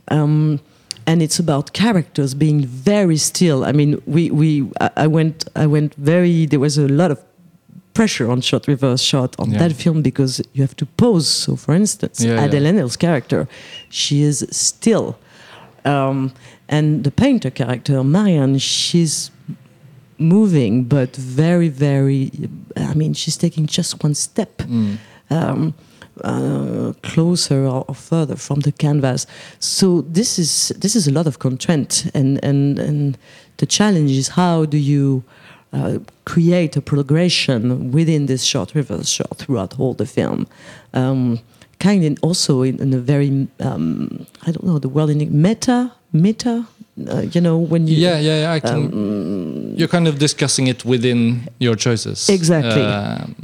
um, 0.09 0.59
and 1.07 1.21
it's 1.23 1.39
about 1.41 1.73
characters 1.73 2.35
being 2.35 2.61
very 2.67 3.17
still 3.17 3.65
i 3.65 3.73
mean 3.73 4.01
we 4.07 4.31
we 4.31 4.49
I, 4.81 4.91
I 5.05 5.07
went 5.07 5.45
i 5.57 5.67
went 5.67 5.95
very 5.97 6.47
there 6.47 6.61
was 6.61 6.79
a 6.79 6.89
lot 6.89 7.11
of 7.11 7.19
pressure 7.95 8.31
on 8.31 8.41
shot 8.41 8.67
reverse 8.67 9.03
shot 9.03 9.31
on 9.39 9.51
Yeah. 9.51 9.59
that 9.69 9.73
film 9.77 10.01
because 10.03 10.41
you 10.55 10.62
have 10.62 10.75
to 10.77 10.87
pose 10.87 11.27
so 11.29 11.57
for 11.57 11.75
instance 11.75 12.21
Yeah, 12.25 12.35
yeah. 12.37 12.45
Adele 12.45 12.65
Haenel's 12.65 12.97
character 12.97 13.47
she 13.91 14.23
is 14.23 14.47
still 14.51 15.17
um, 15.85 16.33
and 16.69 17.05
the 17.05 17.11
painter 17.11 17.51
character 17.51 18.03
Marianne 18.05 18.59
she's 18.59 19.31
moving 20.23 20.85
but 20.85 21.17
very 21.17 21.69
very 21.69 22.31
i 22.76 22.95
mean 22.95 23.12
she's 23.14 23.37
taking 23.37 23.67
just 23.67 24.02
one 24.05 24.14
step 24.14 24.52
Mm. 24.59 24.97
um, 25.31 25.75
uh, 26.25 26.93
closer 27.02 27.64
or, 27.64 27.85
or 27.88 27.95
further 27.95 28.37
from 28.37 28.61
the 28.61 28.73
canvas. 28.73 29.26
So 29.59 30.02
this 30.02 30.38
is 30.38 30.73
this 30.79 30.95
is 30.95 31.09
a 31.09 31.11
lot 31.11 31.26
of 31.26 31.38
content 31.38 32.05
and 32.14 32.38
and 32.45 32.79
and 32.79 33.17
the 33.57 33.67
challenge 33.67 34.11
is 34.11 34.29
how 34.29 34.67
do 34.67 34.76
you 34.76 35.23
uh, 35.73 35.99
create 36.25 36.76
a 36.76 36.83
progression 36.83 37.91
within 37.93 38.26
this 38.26 38.43
short 38.45 38.75
reverse 38.75 39.09
shot 39.09 39.38
throughout 39.38 39.79
all 39.81 39.95
the 39.95 40.07
film? 40.07 40.47
Um, 40.93 41.38
kind 41.79 42.05
of 42.05 42.19
also 42.23 42.62
in, 42.62 42.79
in 42.81 42.93
a 42.95 42.99
very 42.99 43.49
um, 43.61 44.26
i 44.47 44.52
don't 44.52 44.64
know 44.64 44.79
the 44.79 44.88
word 44.88 45.11
in 45.11 45.43
meta 45.43 45.91
meta 46.12 46.67
uh, 47.09 47.21
you 47.33 47.41
know 47.41 47.57
when 47.59 47.87
you 47.87 47.97
Yeah, 47.97 48.19
yeah, 48.21 48.41
yeah. 48.43 48.53
I 48.53 48.61
can. 48.61 49.75
you're 49.77 49.89
kind 49.89 50.07
of 50.09 50.19
discussing 50.19 50.67
it 50.69 50.85
within 50.85 51.49
your 51.59 51.77
choices. 51.77 52.29
Exactly. 52.29 52.83
Um, 52.83 53.35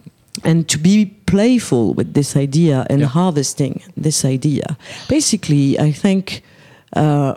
and 0.44 0.68
to 0.68 0.78
be 0.78 1.06
playful 1.26 1.94
with 1.94 2.12
this 2.14 2.36
idea 2.36 2.86
and 2.90 3.00
Yeah. 3.00 3.08
harvesting 3.08 3.80
this 3.96 4.24
idea. 4.24 4.76
Basically, 5.08 5.78
I 5.78 5.92
think, 5.92 6.42
uh, 6.92 7.34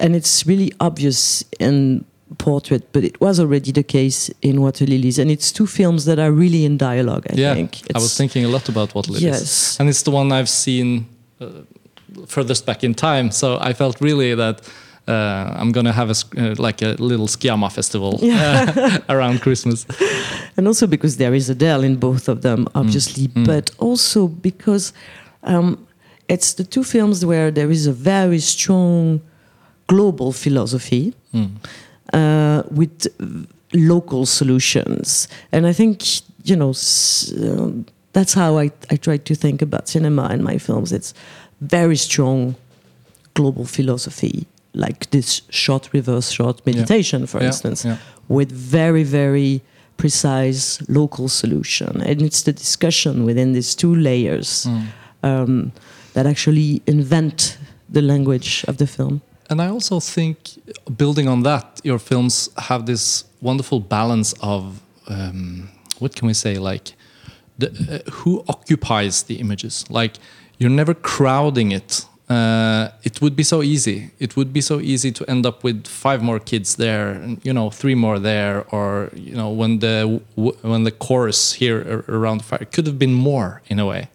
and 0.00 0.14
it's 0.14 0.46
really 0.46 0.72
obvious 0.80 1.44
in 1.58 2.04
Portrait, 2.36 2.82
but 2.92 3.04
it 3.04 3.18
was 3.20 3.40
already 3.40 3.72
the 3.72 3.82
case 3.82 4.30
in 4.42 4.60
Water 4.60 4.84
Lilies, 4.86 5.18
and 5.18 5.30
it's 5.30 5.50
two 5.50 5.66
films 5.66 6.04
that 6.04 6.18
are 6.18 6.30
really 6.30 6.64
in 6.64 6.76
dialogue. 6.76 7.24
I 7.30 7.34
yeah, 7.36 7.54
think. 7.54 7.70
I 7.94 7.98
was 7.98 8.14
thinking 8.16 8.44
a 8.44 8.48
lot 8.48 8.68
about 8.68 8.94
Water 8.94 9.12
Lilies. 9.12 9.24
Yes. 9.24 9.76
and 9.80 9.88
it's 9.88 10.02
the 10.02 10.10
one 10.10 10.30
I've 10.30 10.48
seen 10.50 11.06
uh, 11.40 11.46
furthest 12.26 12.66
back 12.66 12.84
in 12.84 12.94
time. 12.94 13.30
So 13.30 13.56
I 13.60 13.72
felt 13.72 14.00
really 14.00 14.34
that 14.34 14.60
uh, 15.08 15.60
I'm 15.60 15.72
gonna 15.72 15.92
have 15.92 16.10
a 16.10 16.14
uh, 16.36 16.54
like 16.66 16.82
a 16.82 16.94
little 16.98 17.26
Sciamma 17.28 17.68
festival 17.70 18.18
uh, 18.22 18.98
around 19.14 19.40
Christmas. 19.40 19.86
and 20.56 20.66
also 20.66 20.86
because 20.86 21.16
there 21.16 21.34
is 21.36 21.48
Adele 21.50 21.82
in 21.86 21.96
both 21.96 22.28
of 22.28 22.40
them, 22.42 22.66
obviously, 22.74 23.26
but 23.46 23.70
also 23.78 24.28
because 24.28 24.92
um, 25.42 25.76
it's 26.28 26.54
the 26.54 26.64
two 26.64 26.84
films 26.84 27.24
where 27.24 27.50
there 27.50 27.70
is 27.72 27.86
a 27.86 27.92
very 27.92 28.38
strong 28.40 29.20
global 29.86 30.32
philosophy 30.32 31.12
uh, 32.12 32.62
with 32.70 33.06
local 33.72 34.26
solutions, 34.26 35.28
and 35.52 35.66
I 35.66 35.72
think 35.74 36.02
you 36.44 36.56
know 36.56 36.70
s- 36.70 37.32
um, 37.42 37.84
that's 38.12 38.34
how 38.34 38.58
I 38.58 38.70
I 38.92 38.96
try 38.96 39.18
to 39.18 39.34
think 39.34 39.62
about 39.62 39.88
cinema 39.88 40.28
in 40.34 40.42
my 40.42 40.58
films. 40.58 40.92
It's 40.92 41.14
very 41.60 41.96
strong 41.96 42.54
global 43.34 43.64
philosophy, 43.64 44.46
like 44.86 45.00
this 45.10 45.42
short 45.50 45.88
reverse 45.92 46.28
short 46.34 46.56
meditation, 46.66 47.26
for 47.26 47.38
Yeah, 47.40 47.46
instance 47.48 47.88
yeah. 47.88 47.96
with 48.28 48.50
very 48.52 49.04
very 49.04 49.60
precise 49.96 50.78
local 50.88 51.28
solution 51.28 52.00
and 52.08 52.22
it's 52.22 52.42
the 52.42 52.52
discussion 52.52 53.24
within 53.26 53.52
these 53.54 53.74
two 53.76 53.94
layers 53.94 54.66
Mm. 54.66 54.82
um, 55.30 55.72
that 56.14 56.26
actually 56.26 56.80
invent 56.86 57.58
the 57.94 58.00
language 58.02 58.64
of 58.68 58.76
the 58.76 58.86
film 58.86 59.20
And 59.50 59.60
I 59.60 59.68
also 59.70 60.00
think, 60.00 60.36
building 60.96 61.28
on 61.28 61.42
that, 61.42 61.64
your 61.82 61.98
films 61.98 62.50
have 62.68 62.84
this 62.84 63.24
wonderful 63.40 63.80
balance 63.80 64.34
of 64.40 64.62
um, 65.08 65.68
what 66.00 66.14
can 66.18 66.28
we 66.28 66.34
say, 66.34 66.54
like 66.72 66.92
the, 67.60 67.68
uh, 67.68 68.10
who 68.24 68.44
occupies 68.46 69.22
the 69.24 69.34
images. 69.34 69.84
Like 69.90 70.14
you're 70.58 70.76
never 70.82 70.94
crowding 70.94 71.72
it. 71.72 72.06
Uh, 72.28 72.90
it 73.04 73.22
would 73.22 73.34
be 73.34 73.42
so 73.42 73.62
easy. 73.62 74.10
It 74.18 74.36
would 74.36 74.52
be 74.52 74.60
so 74.60 74.80
easy 74.80 75.10
to 75.12 75.24
end 75.30 75.46
up 75.46 75.64
with 75.64 75.86
five 75.86 76.22
more 76.22 76.38
kids 76.38 76.76
there, 76.76 77.08
and 77.10 77.40
you 77.42 77.54
know, 77.54 77.70
three 77.70 77.94
more 77.94 78.18
there, 78.18 78.66
or 78.70 79.10
you 79.14 79.34
know, 79.34 79.48
when 79.50 79.78
the 79.78 80.20
w- 80.36 80.56
when 80.60 80.84
the 80.84 80.90
chorus 80.90 81.54
here 81.54 82.04
around 82.08 82.38
the 82.38 82.44
fire 82.44 82.66
could 82.70 82.86
have 82.86 82.98
been 82.98 83.14
more 83.14 83.62
in 83.68 83.78
a 83.78 83.86
way, 83.86 84.08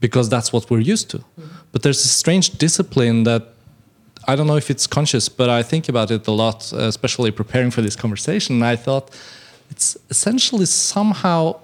because 0.00 0.28
that's 0.28 0.52
what 0.52 0.70
we're 0.70 0.92
used 0.92 1.08
to. 1.10 1.24
But 1.72 1.82
there's 1.82 2.04
a 2.04 2.08
strange 2.08 2.58
discipline 2.58 3.24
that 3.24 3.42
I 4.26 4.36
don't 4.36 4.46
know 4.46 4.56
if 4.56 4.70
it's 4.70 4.86
conscious, 4.86 5.30
but 5.30 5.48
I 5.48 5.62
think 5.62 5.88
about 5.88 6.10
it 6.10 6.26
a 6.26 6.32
lot, 6.32 6.70
uh, 6.72 6.80
especially 6.80 7.30
preparing 7.30 7.70
for 7.70 7.80
this 7.80 7.96
conversation. 7.96 8.56
And 8.56 8.64
I 8.64 8.76
thought 8.76 9.10
it's 9.70 9.96
essentially 10.10 10.66
somehow 10.66 11.60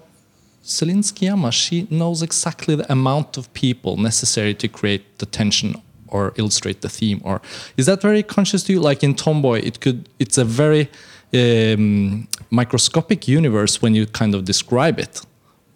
Celine 0.67 1.03
Sciamma, 1.03 1.51
she 1.51 1.87
knows 1.89 2.21
exactly 2.21 2.75
the 2.75 2.91
amount 2.91 3.37
of 3.37 3.53
people 3.53 3.97
necessary 3.97 4.53
to 4.55 4.67
create 4.67 5.19
the 5.19 5.25
tension 5.25 5.75
or 6.07 6.33
illustrate 6.37 6.81
the 6.81 6.89
theme. 6.89 7.21
Or 7.23 7.41
is 7.77 7.85
that 7.85 8.01
very 8.01 8.23
conscious 8.23 8.63
to 8.63 8.73
you? 8.73 8.79
Like 8.79 9.03
in 9.03 9.13
Tomboy, 9.15 9.59
it 9.59 9.79
could 9.79 10.09
it's 10.17 10.37
a 10.37 10.45
very 10.45 10.89
um, 11.33 12.27
microscopic 12.49 13.27
universe 13.27 13.81
when 13.81 13.93
you 13.93 14.07
kind 14.07 14.33
of 14.33 14.43
describe 14.43 14.97
it. 14.99 15.21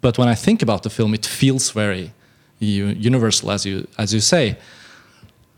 But 0.00 0.18
when 0.18 0.28
I 0.28 0.34
think 0.34 0.62
about 0.62 0.82
the 0.82 0.90
film, 0.90 1.14
it 1.14 1.26
feels 1.26 1.70
very 1.70 2.12
universal, 2.58 3.50
as 3.50 3.64
you 3.64 3.86
as 3.96 4.12
you 4.12 4.20
say 4.20 4.56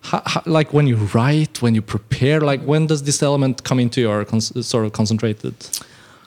how, 0.03 0.23
how, 0.27 0.43
like 0.47 0.73
when 0.73 0.87
you 0.87 0.97
write, 1.15 1.63
when 1.63 1.75
you 1.75 1.83
prepare, 1.83 2.41
like 2.41 2.63
when 2.63 2.87
does 2.87 3.03
this 3.05 3.23
element 3.23 3.65
come 3.65 3.79
into 3.79 4.01
your 4.01 4.27
sort 4.41 4.85
of 4.85 4.93
concentrated? 4.93 5.55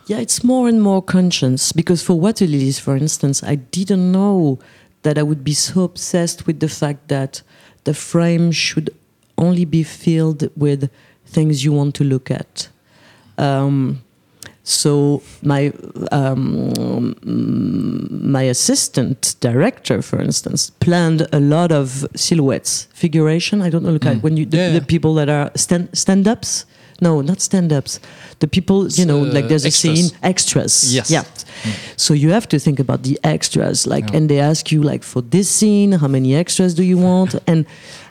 Yeah 0.07 0.17
it's 0.17 0.43
more 0.43 0.67
and 0.67 0.81
more 0.81 1.01
conscious 1.01 1.71
because 1.71 2.03
for 2.03 2.19
water 2.19 2.45
lilies 2.45 2.79
for 2.79 2.95
instance 2.95 3.43
i 3.43 3.55
didn't 3.55 4.11
know 4.11 4.59
that 5.03 5.17
i 5.17 5.23
would 5.23 5.43
be 5.43 5.53
so 5.53 5.83
obsessed 5.83 6.45
with 6.47 6.59
the 6.59 6.69
fact 6.69 7.07
that 7.07 7.41
the 7.83 7.93
frame 7.93 8.51
should 8.51 8.89
only 9.37 9.65
be 9.65 9.83
filled 9.83 10.49
with 10.55 10.89
things 11.25 11.63
you 11.63 11.71
want 11.73 11.93
to 11.95 12.03
look 12.03 12.31
at 12.31 12.69
um, 13.37 14.01
so 14.63 15.21
my 15.43 15.71
um, 16.11 17.15
my 17.23 18.41
assistant 18.43 19.35
director, 19.39 20.01
for 20.01 20.19
instance, 20.19 20.71
planned 20.79 21.27
a 21.31 21.39
lot 21.39 21.71
of 21.71 22.07
silhouettes, 22.15 22.87
figuration. 22.93 23.61
I 23.61 23.69
don't 23.69 23.83
know, 23.83 23.91
look 23.91 24.07
at 24.07 24.23
when 24.23 24.37
you 24.37 24.45
the, 24.45 24.57
Yeah, 24.57 24.79
the 24.79 24.81
people 24.81 25.13
that 25.15 25.29
are 25.29 25.51
stand 25.55 25.89
stand 25.95 26.27
ups. 26.27 26.65
No, 27.01 27.21
not 27.21 27.41
stand 27.41 27.73
ups. 27.73 27.99
The 28.39 28.47
people, 28.47 28.87
you 28.87 29.05
know, 29.05 29.21
uh, 29.25 29.33
like 29.33 29.47
there's 29.49 29.65
a 29.65 29.71
scene, 29.71 30.11
extras. 30.23 30.93
Yes. 30.95 31.11
Yeah. 31.11 31.23
So 31.97 32.13
you 32.13 32.29
have 32.31 32.47
to 32.49 32.59
think 32.59 32.79
about 32.79 33.03
the 33.03 33.19
extras, 33.23 33.85
like, 33.85 34.09
Yeah. 34.09 34.17
and 34.17 34.29
they 34.29 34.39
ask 34.39 34.71
you, 34.71 34.81
like, 34.81 35.03
for 35.03 35.21
this 35.21 35.49
scene, 35.49 35.91
how 35.93 36.07
many 36.07 36.35
extras 36.35 36.73
do 36.73 36.83
you 36.83 36.97
want? 36.97 37.35
and 37.47 37.65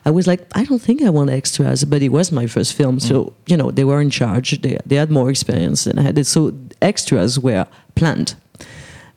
I 0.05 0.11
was 0.11 0.27
like, 0.27 0.47
I 0.55 0.65
don't 0.65 0.83
think 0.83 1.01
I 1.03 1.09
want 1.11 1.31
extras, 1.31 1.85
but 1.85 2.03
it 2.03 2.11
was 2.11 2.31
my 2.31 2.47
first 2.47 2.75
film, 2.75 3.01
so 3.01 3.33
you 3.47 3.57
know 3.57 3.71
they 3.71 3.85
were 3.85 4.03
in 4.03 4.11
charge. 4.11 4.61
They 4.61 4.79
they 4.87 4.97
had 4.97 5.11
more 5.11 5.31
experience 5.31 5.85
than 5.85 5.99
I 5.99 6.03
had. 6.03 6.27
So 6.27 6.53
extras 6.83 7.39
were 7.39 7.67
planned, 7.95 8.35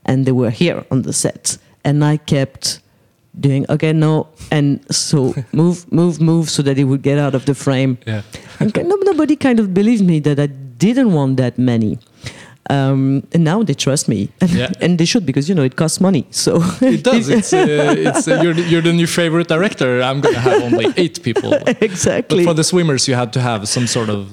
and 0.06 0.26
they 0.26 0.32
were 0.32 0.50
here 0.52 0.86
on 0.90 1.02
the 1.02 1.12
set, 1.14 1.58
and 1.84 2.04
I 2.06 2.18
kept 2.18 2.80
doing 3.40 3.66
okay, 3.70 3.94
no, 3.94 4.28
and 4.52 4.80
so 4.94 5.34
move, 5.54 5.92
move, 5.92 6.20
move, 6.22 6.50
so 6.50 6.62
that 6.64 6.78
it 6.78 6.86
would 6.86 7.02
get 7.02 7.18
out 7.18 7.36
of 7.36 7.46
the 7.46 7.54
frame. 7.56 7.98
Yeah. 8.08 8.22
And 8.60 8.74
nobody 9.06 9.36
kind 9.36 9.60
of 9.60 9.74
believed 9.74 10.04
me 10.04 10.20
that 10.22 10.40
I 10.40 10.48
didn't 10.48 11.12
want 11.14 11.38
that 11.38 11.58
many. 11.58 12.00
Um, 12.70 13.24
and 13.34 13.44
now 13.46 13.64
they 13.64 13.74
trust 13.76 14.10
me, 14.10 14.28
and, 14.42 14.50
Yeah. 14.52 14.72
and 14.82 14.98
they 15.00 15.06
should 15.06 15.26
because 15.26 15.48
you 15.48 15.56
know 15.56 15.64
it 15.64 15.76
costs 15.78 16.02
money. 16.02 16.26
So 16.32 16.62
It 16.82 17.02
does. 17.04 17.30
It's, 17.30 17.54
uh, 17.54 17.96
it's 17.98 18.28
uh, 18.28 18.42
you're, 18.44 18.54
the, 18.54 18.64
you're 18.64 18.82
the 18.82 18.92
new 18.92 19.08
favorite 19.08 19.48
director. 19.48 20.02
I'm 20.02 20.20
gonna 20.20 20.40
have 20.40 20.62
only 20.64 20.88
eight 20.98 21.24
people. 21.24 21.54
exactly 21.82 22.44
But 22.44 22.50
for 22.52 22.54
the 22.56 22.64
swimmers, 22.66 23.08
you 23.08 23.16
had 23.16 23.32
to 23.34 23.40
have 23.40 23.68
some 23.70 23.88
sort 23.88 24.10
of 24.10 24.26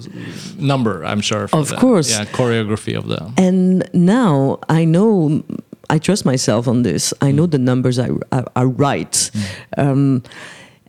number. 0.58 1.04
I'm 1.04 1.20
sure. 1.20 1.46
for 1.46 1.58
Of 1.60 1.68
the, 1.68 1.76
course. 1.76 2.10
Yeah, 2.10 2.24
choreography 2.24 2.96
of 2.98 3.06
the. 3.06 3.30
and 3.36 3.88
now 3.92 4.58
I 4.68 4.84
know 4.84 5.44
I 5.90 5.98
trust 5.98 6.24
myself 6.24 6.68
on 6.68 6.82
this. 6.82 7.14
I 7.20 7.32
know 7.32 7.46
the 7.46 7.58
numbers 7.58 7.98
are, 7.98 8.18
are, 8.32 8.46
are 8.56 8.68
right. 8.68 9.30
Um, 9.76 10.22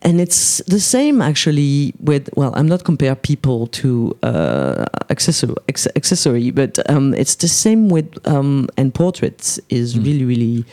and 0.06 0.22
it's 0.22 0.62
the 0.68 0.80
same 0.80 1.22
actually 1.22 1.94
with 2.00 2.30
well 2.36 2.54
i'm 2.56 2.68
not 2.68 2.84
compare 2.84 3.16
people 3.16 3.68
to 3.68 4.16
uh, 4.24 4.86
accessory, 5.10 5.56
accessory 5.68 6.52
but 6.52 6.78
um, 6.90 7.14
it's 7.16 7.36
the 7.36 7.48
same 7.48 7.90
with 7.90 8.16
um, 8.28 8.70
and 8.78 8.94
portraits 8.94 9.60
is 9.70 9.96
mm. 9.96 10.06
really 10.06 10.26
really 10.26 10.66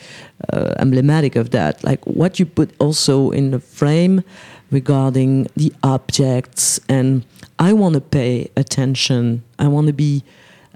uh, 0.53 0.75
emblematic 0.79 1.35
of 1.35 1.51
that 1.51 1.83
like 1.83 2.05
what 2.07 2.39
you 2.39 2.47
put 2.47 2.71
also 2.79 3.31
in 3.31 3.51
the 3.51 3.59
frame 3.59 4.23
regarding 4.71 5.49
the 5.57 5.73
objects 5.83 6.79
and 6.89 7.25
i 7.59 7.73
want 7.73 7.95
to 7.95 8.01
pay 8.01 8.51
attention 8.57 9.43
i 9.59 9.67
want 9.67 9.87
to 9.87 9.93
be 9.93 10.23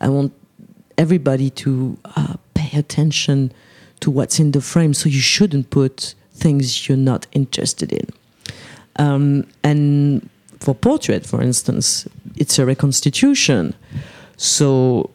i 0.00 0.08
want 0.08 0.32
everybody 0.96 1.50
to 1.50 1.98
uh, 2.16 2.34
pay 2.66 2.78
attention 2.78 3.38
to 4.00 4.10
what's 4.16 4.38
in 4.42 4.48
the 4.52 4.60
frame 4.60 4.92
so 5.00 5.08
you 5.08 5.24
shouldn't 5.34 5.66
put 5.70 6.14
things 6.44 6.64
you're 6.86 7.04
not 7.12 7.26
interested 7.32 7.90
in 7.92 8.06
um, 8.98 9.46
and 9.62 10.28
for 10.60 10.74
portrait, 10.74 11.26
for 11.26 11.42
instance, 11.42 12.08
it's 12.36 12.58
a 12.58 12.66
reconstitution. 12.66 13.74
So 14.36 15.10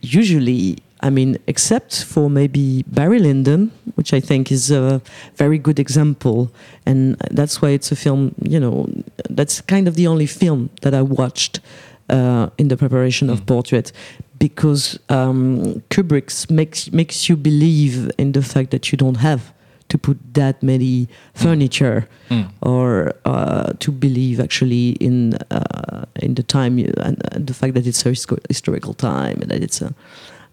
usually, 0.00 0.78
I 1.00 1.10
mean, 1.10 1.38
except 1.46 2.04
for 2.04 2.30
maybe 2.30 2.84
Barry 2.86 3.18
Lyndon, 3.18 3.70
which 3.96 4.12
I 4.12 4.20
think 4.20 4.50
is 4.50 4.70
a 4.70 5.02
very 5.36 5.58
good 5.58 5.78
example, 5.78 6.50
and 6.86 7.16
that's 7.30 7.60
why 7.60 7.70
it's 7.70 7.92
a 7.92 7.96
film. 7.96 8.34
You 8.42 8.60
know, 8.60 8.88
that's 9.30 9.60
kind 9.60 9.88
of 9.88 9.96
the 9.96 10.06
only 10.06 10.26
film 10.26 10.70
that 10.82 10.94
I 10.94 11.02
watched 11.02 11.60
uh, 12.08 12.48
in 12.58 12.68
the 12.68 12.76
preparation 12.76 13.30
of 13.30 13.42
mm. 13.42 13.46
Portrait, 13.46 13.92
because 14.38 14.98
um, 15.08 15.82
Kubrick 15.90 16.50
makes 16.50 16.92
makes 16.92 17.28
you 17.28 17.36
believe 17.36 18.10
in 18.18 18.32
the 18.32 18.42
fact 18.42 18.70
that 18.70 18.90
you 18.90 18.98
don't 18.98 19.16
have 19.16 19.52
to 19.88 19.98
put 19.98 20.18
that 20.34 20.62
many 20.62 21.08
furniture 21.34 22.08
mm. 22.28 22.48
or 22.62 23.12
uh, 23.24 23.72
to 23.78 23.92
believe 23.92 24.40
actually 24.40 24.90
in 25.00 25.34
uh, 25.50 26.04
in 26.16 26.34
the 26.34 26.42
time 26.42 26.78
and, 26.78 27.20
and, 27.32 27.46
the 27.46 27.54
fact 27.54 27.74
that 27.74 27.86
it's 27.86 28.04
a 28.06 28.10
historical 28.48 28.94
time 28.94 29.38
and 29.42 29.50
that 29.50 29.62
it's 29.62 29.82
a 29.82 29.94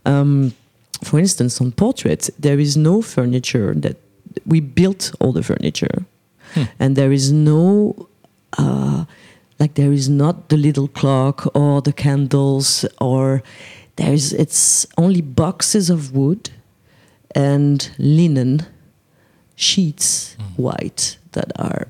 um, 0.05 0.53
for 1.03 1.17
instance 1.19 1.61
on 1.61 1.71
portraits 1.71 2.29
there 2.37 2.59
is 2.59 2.75
no 2.75 3.01
furniture 3.01 3.73
that 3.73 3.97
we 4.45 4.59
built 4.59 5.13
all 5.19 5.31
the 5.31 5.43
furniture 5.43 6.05
hmm. 6.53 6.63
and 6.79 6.95
there 6.95 7.11
is 7.11 7.31
no 7.31 8.07
uh, 8.57 9.05
like 9.61 9.75
there 9.75 9.93
is 9.93 10.09
not 10.09 10.49
the 10.49 10.57
little 10.57 10.87
clock 10.87 11.55
or 11.55 11.81
the 11.81 11.93
candles 11.93 12.83
or 12.99 13.43
there's 13.97 14.33
it's 14.33 14.87
only 14.97 15.21
boxes 15.21 15.89
of 15.91 15.99
wood 16.15 16.49
and 17.35 17.91
linen 17.99 18.65
sheets 19.55 20.35
mm. 20.39 20.57
white 20.57 21.17
that 21.33 21.51
are 21.59 21.87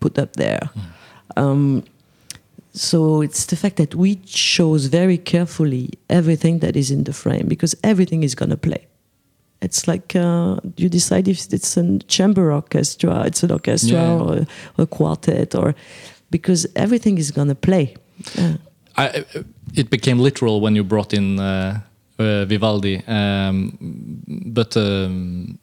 put 0.00 0.18
up 0.18 0.34
there. 0.34 0.64
Mm. 0.74 1.42
Um, 1.42 1.84
so 2.72 3.22
it's 3.22 3.46
the 3.46 3.56
fact 3.56 3.76
that 3.76 3.94
we 3.94 4.16
chose 4.16 4.86
very 4.86 5.16
carefully 5.16 5.88
everything 6.10 6.58
that 6.58 6.76
is 6.76 6.90
in 6.90 7.04
the 7.04 7.14
frame 7.14 7.46
because 7.48 7.74
everything 7.82 8.22
is 8.22 8.34
going 8.34 8.50
to 8.50 8.58
play. 8.58 8.86
It's 9.62 9.88
like 9.88 10.14
uh, 10.14 10.60
you 10.76 10.88
decide 10.90 11.26
if 11.28 11.52
it's 11.52 11.76
a 11.78 11.98
chamber 12.00 12.52
orchestra, 12.52 13.24
it's 13.24 13.42
an 13.42 13.52
orchestra 13.52 13.96
yeah. 13.96 14.20
or 14.20 14.32
a, 14.36 14.46
a, 14.82 14.86
quartet, 14.86 15.54
or 15.54 15.74
because 16.38 16.60
everything 16.74 17.18
is 17.18 17.30
going 17.30 17.50
to 17.56 17.60
play. 17.68 17.86
Yeah. 18.34 18.56
I, 18.96 19.24
it 19.74 19.88
became 19.90 20.18
literal 20.28 20.60
when 20.64 20.74
you 20.76 20.84
brought 20.84 21.12
in 21.12 21.26
uh, 21.38 21.80
uh, 22.18 22.44
Vivaldi, 22.50 22.96
um, 23.06 23.56
but 24.58 24.76
um, 24.76 25.58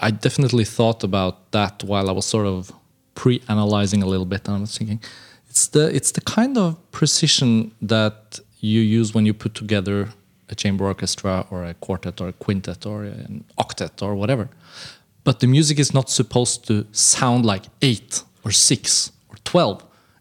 I 0.00 0.10
definitely 0.26 0.64
thought 0.64 1.04
about 1.04 1.34
that 1.50 1.74
while 1.90 2.06
I 2.08 2.12
was 2.12 2.26
sort 2.36 2.46
of 2.46 2.72
pre-analyzing 3.14 4.02
a 4.02 4.06
little 4.06 4.26
bit, 4.34 4.48
and 4.48 4.56
I 4.56 4.60
was 4.60 4.78
thinking, 4.78 5.00
it's 5.50 5.68
the 5.74 5.84
it's 5.98 6.12
the 6.12 6.20
kind 6.36 6.56
of 6.56 6.76
precision 6.90 7.72
that 7.94 8.40
you 8.60 8.80
use 8.80 9.08
when 9.14 9.26
you 9.26 9.34
put 9.34 9.54
together 9.54 10.08
a 10.48 10.54
chamber 10.54 10.84
orchestra 10.84 11.34
or 11.50 11.64
a 11.64 11.74
quartet 11.74 12.20
or 12.20 12.28
a 12.28 12.32
quintet 12.44 12.86
or 12.86 13.04
an 13.04 13.44
octet 13.56 14.02
or 14.02 14.14
whatever. 14.14 14.48
But 15.24 15.40
the 15.40 15.46
music 15.46 15.78
is 15.78 15.92
not 15.92 16.10
supposed 16.10 16.66
to 16.68 16.86
sound 16.92 17.44
like 17.44 17.64
eight 17.82 18.22
or 18.44 18.52
six 18.52 19.12
or 19.30 19.36
twelve. 19.44 19.78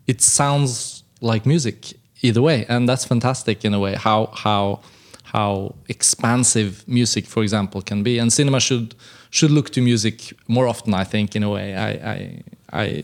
It 0.07 0.21
sounds 0.21 1.03
like 1.21 1.45
music 1.45 1.93
either 2.21 2.41
way, 2.41 2.65
and 2.69 2.87
that's 2.87 3.05
fantastic 3.05 3.65
in 3.65 3.73
a 3.73 3.79
way. 3.79 3.95
How 3.95 4.31
how 4.33 4.81
how 5.23 5.75
expansive 5.89 6.87
music, 6.87 7.25
for 7.25 7.43
example, 7.43 7.81
can 7.81 8.03
be, 8.03 8.17
and 8.17 8.31
cinema 8.31 8.59
should 8.59 8.95
should 9.29 9.51
look 9.51 9.69
to 9.71 9.81
music 9.81 10.33
more 10.47 10.67
often. 10.67 10.93
I 10.93 11.03
think, 11.03 11.35
in 11.35 11.43
a 11.43 11.49
way, 11.49 11.75
I, 11.75 11.89
I, 12.13 12.43
I 12.71 13.03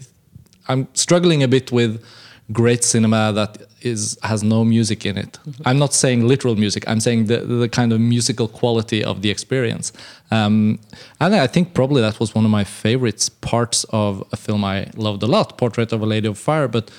I'm 0.70 0.88
struggling 0.94 1.44
a 1.44 1.48
bit 1.48 1.72
with 1.72 2.04
great 2.52 2.84
cinema 2.84 3.32
that 3.34 3.58
is 3.84 4.18
has 4.24 4.44
no 4.44 4.64
music 4.64 5.06
in 5.06 5.18
it. 5.18 5.40
I'm 5.66 5.78
not 5.78 5.94
saying 5.94 6.28
literal 6.28 6.56
music. 6.56 6.84
I'm 6.88 7.00
saying 7.00 7.26
the 7.28 7.40
the 7.40 7.70
kind 7.70 7.92
of 7.94 8.00
musical 8.00 8.48
quality 8.48 9.04
of 9.04 9.22
the 9.22 9.30
experience. 9.30 9.94
Um, 10.32 10.80
and 11.20 11.36
I 11.36 11.48
think 11.48 11.74
probably 11.74 12.02
that 12.02 12.20
was 12.20 12.34
one 12.34 12.46
of 12.46 12.52
my 12.52 12.64
favorites 12.64 13.30
parts 13.30 13.86
of 13.90 14.24
a 14.32 14.38
film 14.38 14.64
I 14.64 14.88
loved 14.96 15.24
a 15.24 15.28
lot, 15.28 15.58
Portrait 15.58 15.92
of 15.92 16.02
a 16.02 16.06
Lady 16.06 16.28
of 16.28 16.38
Fire. 16.38 16.68
But 16.68 16.90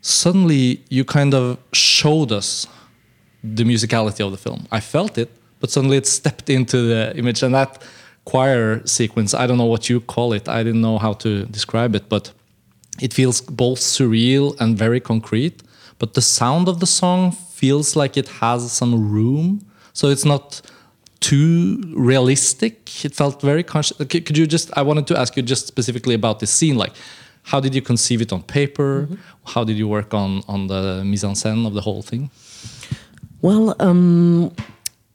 suddenly 0.00 0.82
you 0.88 1.04
kind 1.04 1.34
of 1.34 1.58
showed 1.72 2.32
us 2.32 2.66
the 3.42 3.64
musicality 3.64 4.24
of 4.24 4.30
the 4.32 4.38
film. 4.38 4.66
I 4.70 4.80
felt 4.80 5.16
it, 5.18 5.30
but 5.60 5.70
suddenly 5.70 5.96
it 5.96 6.06
stepped 6.06 6.50
into 6.50 6.76
the 6.82 7.16
image, 7.16 7.42
and 7.42 7.54
that 7.54 7.82
choir 8.24 8.86
sequence. 8.86 9.32
I 9.32 9.46
don't 9.46 9.58
know 9.58 9.72
what 9.74 9.88
you 9.88 10.00
call 10.00 10.32
it. 10.32 10.48
I 10.48 10.62
didn't 10.62 10.82
know 10.82 10.98
how 10.98 11.14
to 11.14 11.44
describe 11.46 11.94
it, 11.94 12.08
but 12.08 12.32
it 13.00 13.14
feels 13.14 13.40
both 13.40 13.78
surreal 13.78 14.60
and 14.60 14.76
very 14.76 15.00
concrete. 15.00 15.62
But 15.98 16.14
the 16.14 16.22
sound 16.22 16.68
of 16.68 16.80
the 16.80 16.86
song 16.86 17.32
feels 17.32 17.96
like 17.96 18.16
it 18.16 18.28
has 18.40 18.70
some 18.72 19.12
room. 19.12 19.66
So 19.92 20.08
it's 20.08 20.24
not 20.24 20.60
too 21.20 21.82
realistic. 21.96 23.04
It 23.04 23.14
felt 23.14 23.40
very 23.40 23.62
conscious. 23.62 23.96
Could 23.96 24.38
you 24.38 24.46
just, 24.46 24.70
I 24.76 24.82
wanted 24.82 25.06
to 25.08 25.18
ask 25.18 25.36
you 25.36 25.42
just 25.42 25.66
specifically 25.66 26.14
about 26.14 26.38
this 26.38 26.50
scene. 26.50 26.76
Like, 26.76 26.92
how 27.42 27.60
did 27.60 27.74
you 27.74 27.82
conceive 27.82 28.20
it 28.20 28.32
on 28.32 28.42
paper? 28.42 28.92
Mm 29.00 29.06
-hmm. 29.08 29.52
How 29.54 29.64
did 29.64 29.76
you 29.76 29.88
work 29.88 30.12
on, 30.12 30.42
on 30.46 30.68
the 30.68 31.02
mise 31.04 31.26
en 31.26 31.34
scène 31.34 31.66
of 31.66 31.72
the 31.72 31.80
whole 31.80 32.02
thing? 32.02 32.30
Well, 33.40 33.74
um, 33.78 34.50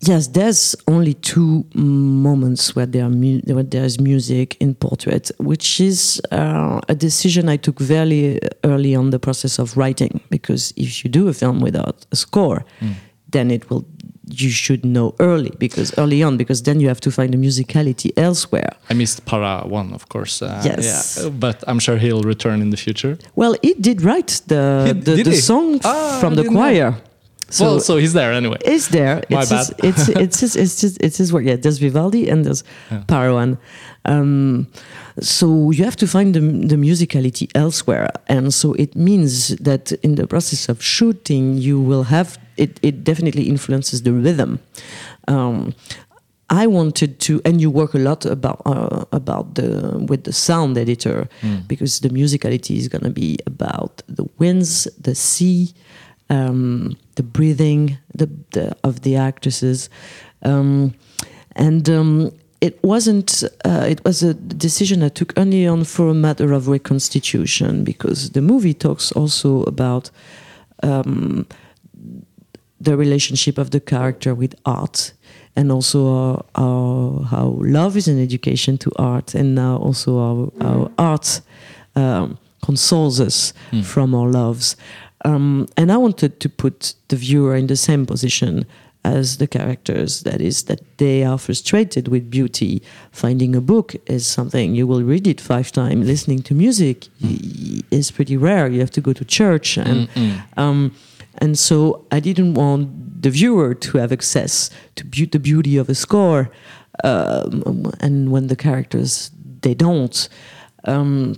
Yes, 0.05 0.27
there's 0.27 0.75
only 0.87 1.13
two 1.13 1.65
moments 1.73 2.75
where 2.75 2.85
there 2.85 3.07
where 3.07 3.63
there's 3.63 3.99
music 3.99 4.57
in 4.59 4.75
portrait, 4.75 5.31
which 5.37 5.79
is 5.79 6.21
uh, 6.31 6.81
a 6.89 6.95
decision 6.95 7.47
I 7.47 7.57
took 7.57 7.79
very 7.79 8.39
early 8.63 8.95
on 8.95 9.11
the 9.11 9.19
process 9.19 9.59
of 9.59 9.77
writing. 9.77 10.19
Because 10.29 10.73
if 10.75 11.03
you 11.03 11.09
do 11.09 11.29
a 11.29 11.33
film 11.33 11.61
without 11.61 12.05
a 12.11 12.15
score, 12.15 12.65
mm. 12.81 12.93
then 13.29 13.49
it 13.49 13.69
will 13.69 13.85
you 14.29 14.49
should 14.49 14.85
know 14.85 15.13
early 15.19 15.51
because 15.59 15.93
early 15.97 16.23
on 16.23 16.37
because 16.37 16.63
then 16.63 16.79
you 16.79 16.87
have 16.87 17.01
to 17.01 17.11
find 17.11 17.33
the 17.33 17.37
musicality 17.37 18.11
elsewhere. 18.17 18.69
I 18.89 18.93
missed 18.93 19.25
Para 19.25 19.63
One, 19.67 19.93
of 19.93 20.09
course. 20.09 20.41
Uh, 20.41 20.61
yes, 20.65 21.19
yeah, 21.21 21.29
but 21.29 21.63
I'm 21.67 21.79
sure 21.79 21.97
he'll 21.97 22.23
return 22.23 22.61
in 22.61 22.69
the 22.69 22.77
future. 22.77 23.17
Well, 23.35 23.55
he 23.61 23.73
did 23.73 24.01
write 24.01 24.41
the 24.47 24.83
he, 24.87 24.93
the, 24.93 25.23
the 25.23 25.35
song 25.35 25.79
ah, 25.83 26.17
from 26.19 26.35
the 26.35 26.45
choir. 26.45 26.91
Know. 26.91 26.97
So 27.53 27.65
well, 27.65 27.79
so 27.79 27.97
he's 27.97 28.13
there 28.13 28.33
anyway. 28.33 28.57
He's 28.65 28.87
there. 28.89 29.21
My 29.29 29.41
it's 29.41 29.49
bad. 29.51 29.67
His, 29.79 30.09
it's 30.09 30.09
it's 30.09 30.39
his 30.39 30.55
it's 30.55 30.81
his, 30.81 30.97
it's 30.97 31.17
his 31.17 31.31
work. 31.31 31.45
Yeah, 31.45 31.55
there's 31.55 31.77
Vivaldi 31.77 32.27
and 32.27 32.43
there's 32.43 32.63
yeah. 32.89 33.03
Para 33.05 33.31
One. 33.31 33.59
Um, 34.05 34.67
so 35.19 35.69
you 35.69 35.85
have 35.85 35.95
to 35.97 36.07
find 36.07 36.33
the, 36.33 36.39
the 36.39 36.77
musicality 36.77 37.47
elsewhere, 37.53 38.09
and 38.25 38.51
so 38.51 38.73
it 38.73 38.95
means 38.95 39.49
that 39.57 39.91
in 40.01 40.15
the 40.15 40.25
process 40.25 40.67
of 40.67 40.81
shooting, 40.81 41.59
you 41.59 41.79
will 41.79 42.05
have 42.05 42.39
it. 42.57 42.79
It 42.81 43.03
definitely 43.03 43.43
influences 43.43 44.01
the 44.01 44.13
rhythm. 44.13 44.59
Um, 45.27 45.75
I 46.49 46.65
wanted 46.65 47.19
to, 47.21 47.39
and 47.45 47.61
you 47.61 47.69
work 47.69 47.93
a 47.93 47.99
lot 47.99 48.25
about 48.25 48.63
uh, 48.65 49.05
about 49.11 49.53
the 49.53 50.03
with 50.09 50.23
the 50.23 50.33
sound 50.33 50.75
editor 50.79 51.29
mm. 51.41 51.67
because 51.67 51.99
the 51.99 52.09
musicality 52.09 52.77
is 52.77 52.87
going 52.87 53.03
to 53.03 53.11
be 53.11 53.37
about 53.45 54.01
the 54.07 54.25
winds, 54.39 54.87
the 54.99 55.13
sea, 55.13 55.73
um, 56.29 56.97
the 57.15 57.23
breathing 57.23 57.97
the, 58.15 58.29
the, 58.51 58.75
of 58.83 59.01
the 59.01 59.15
actresses, 59.15 59.89
um, 60.43 60.93
and 61.55 61.89
um, 61.89 62.31
it 62.61 62.81
wasn't. 62.83 63.43
Uh, 63.65 63.85
it 63.87 64.03
was 64.05 64.23
a 64.23 64.33
decision 64.33 65.03
I 65.03 65.09
took 65.09 65.37
only 65.37 65.67
on 65.67 65.83
for 65.83 66.09
a 66.09 66.13
matter 66.13 66.53
of 66.53 66.67
reconstitution 66.67 67.83
because 67.83 68.31
the 68.31 68.41
movie 68.41 68.73
talks 68.73 69.11
also 69.11 69.63
about 69.63 70.09
um, 70.81 71.45
the 72.79 72.97
relationship 72.97 73.57
of 73.57 73.71
the 73.71 73.79
character 73.79 74.35
with 74.35 74.55
art 74.65 75.13
and 75.55 75.71
also 75.71 76.07
uh, 76.07 76.41
our, 76.55 77.23
how 77.25 77.57
love 77.61 77.95
is 77.95 78.07
an 78.07 78.21
education 78.21 78.77
to 78.79 78.91
art, 78.95 79.35
and 79.35 79.55
now 79.55 79.77
also 79.77 80.17
our, 80.17 80.67
our 80.67 80.91
art 80.97 81.41
um, 81.95 82.37
consoles 82.63 83.19
us 83.19 83.53
mm. 83.71 83.83
from 83.83 84.15
our 84.15 84.29
loves. 84.29 84.75
Um, 85.23 85.67
and 85.77 85.91
I 85.91 85.97
wanted 85.97 86.39
to 86.39 86.49
put 86.49 86.95
the 87.07 87.15
viewer 87.15 87.55
in 87.55 87.67
the 87.67 87.77
same 87.77 88.05
position 88.05 88.65
as 89.05 89.37
the 89.37 89.47
characters. 89.47 90.23
That 90.23 90.41
is, 90.41 90.63
that 90.63 90.81
they 90.97 91.23
are 91.23 91.37
frustrated 91.37 92.07
with 92.07 92.29
beauty. 92.29 92.81
Finding 93.11 93.55
a 93.55 93.61
book 93.61 93.95
is 94.05 94.25
something 94.27 94.75
you 94.75 94.87
will 94.87 95.03
read 95.03 95.27
it 95.27 95.41
five 95.41 95.71
times. 95.71 96.07
Listening 96.07 96.41
to 96.43 96.53
music 96.53 97.07
is 97.91 98.11
pretty 98.11 98.37
rare. 98.37 98.67
You 98.67 98.79
have 98.79 98.91
to 98.91 99.01
go 99.01 99.13
to 99.13 99.25
church 99.25 99.77
and. 99.77 100.09
Um, 100.57 100.95
and 101.39 101.57
so 101.57 102.05
I 102.11 102.19
didn't 102.19 102.53
want 102.53 103.21
the 103.23 103.29
viewer 103.31 103.73
to 103.73 103.97
have 103.97 104.11
access 104.11 104.69
to 104.95 105.03
be- 105.05 105.25
the 105.25 105.39
beauty 105.39 105.77
of 105.77 105.89
a 105.89 105.95
score, 105.95 106.51
um, 107.03 107.91
and 107.99 108.31
when 108.31 108.47
the 108.47 108.55
characters 108.55 109.31
they 109.61 109.73
don't. 109.73 110.29
Um, 110.83 111.35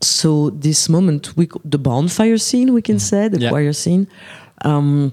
so 0.00 0.50
this 0.50 0.88
moment, 0.88 1.36
we 1.36 1.48
the 1.64 1.78
bonfire 1.78 2.38
scene, 2.38 2.72
we 2.74 2.82
can 2.82 2.98
say 2.98 3.28
the 3.28 3.40
Yeah. 3.40 3.50
choir 3.50 3.72
scene, 3.72 4.06
um, 4.64 5.12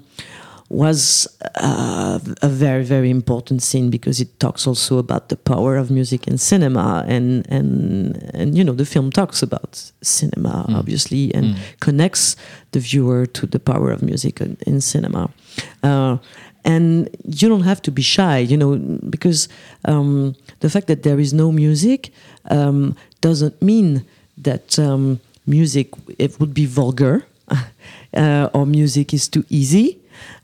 was 0.70 1.28
uh, 1.62 2.20
a 2.42 2.48
very 2.50 2.84
very 2.84 3.10
important 3.10 3.62
scene 3.62 3.90
because 3.92 4.20
it 4.20 4.40
talks 4.40 4.66
also 4.68 4.98
about 4.98 5.30
the 5.30 5.36
power 5.36 5.78
of 5.78 5.90
music 5.92 6.28
in 6.28 6.38
cinema 6.38 7.04
and 7.08 7.46
and 7.50 8.18
and 8.34 8.58
you 8.58 8.64
know 8.64 8.74
the 8.76 8.86
film 8.86 9.12
talks 9.12 9.44
about 9.44 9.92
cinema 10.02 10.66
obviously 10.70 11.32
and 11.36 11.56
connects 11.80 12.36
the 12.72 12.80
viewer 12.80 13.28
to 13.28 13.46
the 13.46 13.60
power 13.60 13.92
of 13.92 14.02
music 14.02 14.42
in, 14.42 14.58
in 14.66 14.82
cinema. 14.82 15.30
Uh, 15.84 16.18
and 16.64 17.10
you 17.42 17.48
don't 17.48 17.64
have 17.66 17.80
to 17.82 17.92
be 17.92 18.02
shy 18.02 18.40
you 18.40 18.58
know 18.58 18.76
because 19.10 19.48
um, 19.86 20.34
the 20.62 20.70
fact 20.70 20.88
that 20.88 21.04
there 21.04 21.20
is 21.22 21.32
no 21.32 21.52
music 21.52 22.10
um, 22.50 22.96
doesn't 23.22 23.62
mean 23.62 24.04
that 24.38 24.78
um, 24.80 25.20
music 25.46 25.90
it 26.18 26.40
would 26.40 26.54
be 26.54 26.66
vulgar 26.66 27.26
uh, 28.14 28.50
or 28.54 28.66
music 28.66 29.14
is 29.14 29.28
too 29.28 29.44
easy 29.50 30.00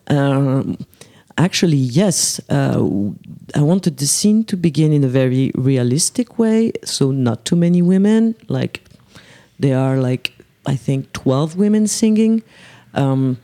um, 0.08 0.78
actually, 1.38 1.78
yes. 1.78 2.40
Uh, 2.50 3.12
I 3.56 3.62
wanted 3.62 3.98
the 3.98 4.08
scene 4.08 4.44
to 4.46 4.58
begin 4.58 4.92
in 4.92 5.04
a 5.04 5.08
very 5.08 5.52
realistic 5.56 6.38
way, 6.38 6.72
so 6.84 7.12
not 7.12 7.46
too 7.46 7.56
many 7.56 7.82
women. 7.82 8.36
Like 8.48 8.82
there 9.60 9.78
are 9.78 9.98
like 9.98 10.34
I 10.66 10.76
think 10.76 11.12
twelve 11.14 11.56
women 11.56 11.88
singing. 11.88 12.44
Um, 12.94 13.38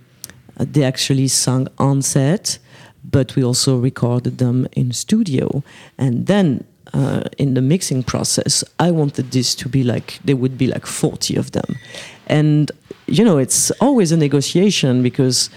they 0.57 0.83
actually 0.83 1.27
sung 1.27 1.67
on 1.77 2.01
set, 2.01 2.59
but 3.03 3.35
we 3.35 3.43
also 3.43 3.77
recorded 3.77 4.37
them 4.37 4.67
in 4.73 4.91
studio, 4.91 5.63
and 5.97 6.27
then. 6.27 6.65
Uh, 6.93 7.21
in 7.37 7.53
the 7.53 7.61
mixing 7.61 8.03
process, 8.03 8.63
I 8.79 8.91
wanted 8.91 9.31
this 9.31 9.55
to 9.55 9.69
be 9.69 9.83
like 9.83 10.19
there 10.25 10.35
would 10.37 10.57
be 10.57 10.67
like 10.67 10.85
40 10.87 11.35
of 11.39 11.51
them, 11.51 11.75
and 12.27 12.71
you 13.07 13.23
know 13.25 13.37
it's 13.37 13.71
always 13.81 14.11
a 14.11 14.17
negotiation 14.17 15.03
because 15.03 15.49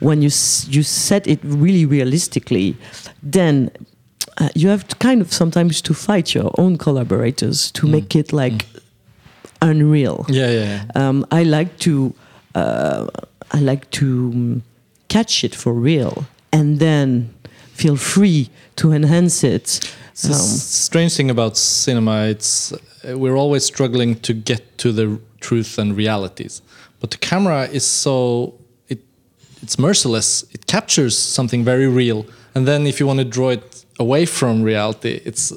when 0.00 0.22
you 0.22 0.28
s- 0.28 0.66
you 0.70 0.82
set 0.82 1.26
it 1.26 1.38
really 1.44 1.84
realistically, 1.86 2.74
then 3.30 3.70
uh, 4.40 4.48
you 4.54 4.70
have 4.70 4.84
to 4.88 4.96
kind 4.96 5.20
of 5.20 5.32
sometimes 5.32 5.82
to 5.82 5.94
fight 5.94 6.34
your 6.34 6.50
own 6.56 6.78
collaborators 6.78 7.70
to 7.72 7.86
make 7.86 8.16
it 8.18 8.32
like 8.32 8.64
unreal. 9.62 10.24
Yeah, 10.28 10.50
yeah, 10.50 10.64
yeah. 10.94 11.08
Um, 11.08 11.26
I 11.30 11.42
like 11.44 11.78
to 11.80 12.14
uh, 12.54 13.06
I 13.52 13.60
like 13.60 13.90
to 13.90 14.06
um, 14.34 14.62
catch 15.08 15.44
it 15.44 15.54
for 15.54 15.72
real 15.72 16.24
and 16.52 16.78
then 16.78 17.28
feel 17.74 17.96
free 17.96 18.48
to 18.76 18.92
enhance 18.92 19.44
it. 19.44 19.80
It's 20.24 20.28
a 20.28 20.42
s- 20.42 20.62
strange 20.62 21.16
thing 21.16 21.30
about 21.30 21.56
cinema. 21.56 22.26
It's 22.26 22.72
uh, 22.72 23.18
we're 23.18 23.36
always 23.36 23.64
struggling 23.64 24.16
to 24.20 24.32
get 24.32 24.78
to 24.78 24.92
the 24.92 25.18
truth 25.40 25.78
and 25.78 25.96
realities, 25.96 26.62
but 27.00 27.10
the 27.10 27.18
camera 27.18 27.68
is 27.68 27.86
so 27.86 28.54
it 28.88 29.00
it's 29.62 29.78
merciless. 29.78 30.44
It 30.52 30.66
captures 30.66 31.18
something 31.18 31.64
very 31.64 31.88
real, 31.88 32.26
and 32.54 32.66
then 32.66 32.86
if 32.86 33.00
you 33.00 33.06
want 33.06 33.18
to 33.20 33.24
draw 33.24 33.50
it 33.50 33.84
away 33.98 34.26
from 34.26 34.62
reality, 34.62 35.20
it's 35.24 35.52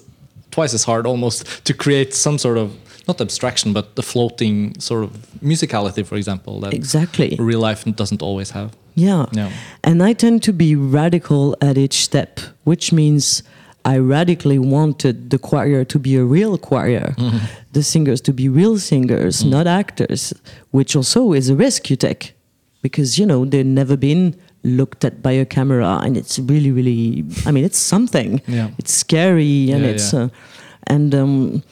twice 0.51 0.73
as 0.73 0.83
hard 0.83 1.05
almost 1.05 1.65
to 1.65 1.73
create 1.73 2.13
some 2.13 2.37
sort 2.37 2.57
of 2.57 2.77
not 3.07 3.19
abstraction, 3.19 3.73
but 3.73 3.95
the 3.95 4.01
floating 4.01 4.79
sort 4.79 5.03
of 5.03 5.11
musicality, 5.43 6.05
for 6.05 6.15
example, 6.15 6.61
that 6.61 6.73
exactly. 6.73 7.35
real 7.39 7.59
life 7.59 7.83
doesn't 7.95 8.21
always 8.21 8.51
have. 8.51 8.75
Yeah. 8.95 9.25
Yeah. 9.31 9.51
And 9.83 10.01
I 10.01 10.13
tend 10.13 10.43
to 10.43 10.53
be 10.53 10.75
radical 10.75 11.57
at 11.61 11.77
each 11.77 12.03
step, 12.03 12.39
which 12.63 12.93
means 12.93 13.43
I 13.85 13.97
radically 13.97 14.59
wanted 14.59 15.29
the 15.29 15.37
choir 15.37 15.83
to 15.85 15.99
be 15.99 16.15
a 16.15 16.23
real 16.23 16.57
choir, 16.57 17.15
the 17.73 17.83
singers 17.83 18.21
to 18.21 18.33
be 18.33 18.47
real 18.47 18.77
singers, 18.77 19.43
not 19.43 19.67
actors, 19.67 20.33
which 20.71 20.95
also 20.95 21.33
is 21.33 21.49
a 21.49 21.55
risk 21.55 21.89
you 21.89 21.97
take 21.97 22.33
because, 22.81 23.17
you 23.19 23.25
know, 23.25 23.45
they've 23.45 23.65
never 23.65 23.97
been 23.97 24.35
looked 24.63 25.03
at 25.03 25.21
by 25.21 25.31
a 25.31 25.45
camera 25.45 25.99
and 26.03 26.15
it's 26.15 26.39
really, 26.39 26.71
really, 26.71 27.25
I 27.45 27.51
mean, 27.51 27.65
it's 27.65 27.77
something. 27.77 28.41
Yeah. 28.47 28.69
It's 28.77 28.93
scary 28.93 29.71
and 29.71 29.83
Yeah, 29.83 29.89
it's, 29.89 30.13
yeah. 30.13 30.19
Uh, 30.19 30.29
and 30.87 31.15
um, 31.15 31.63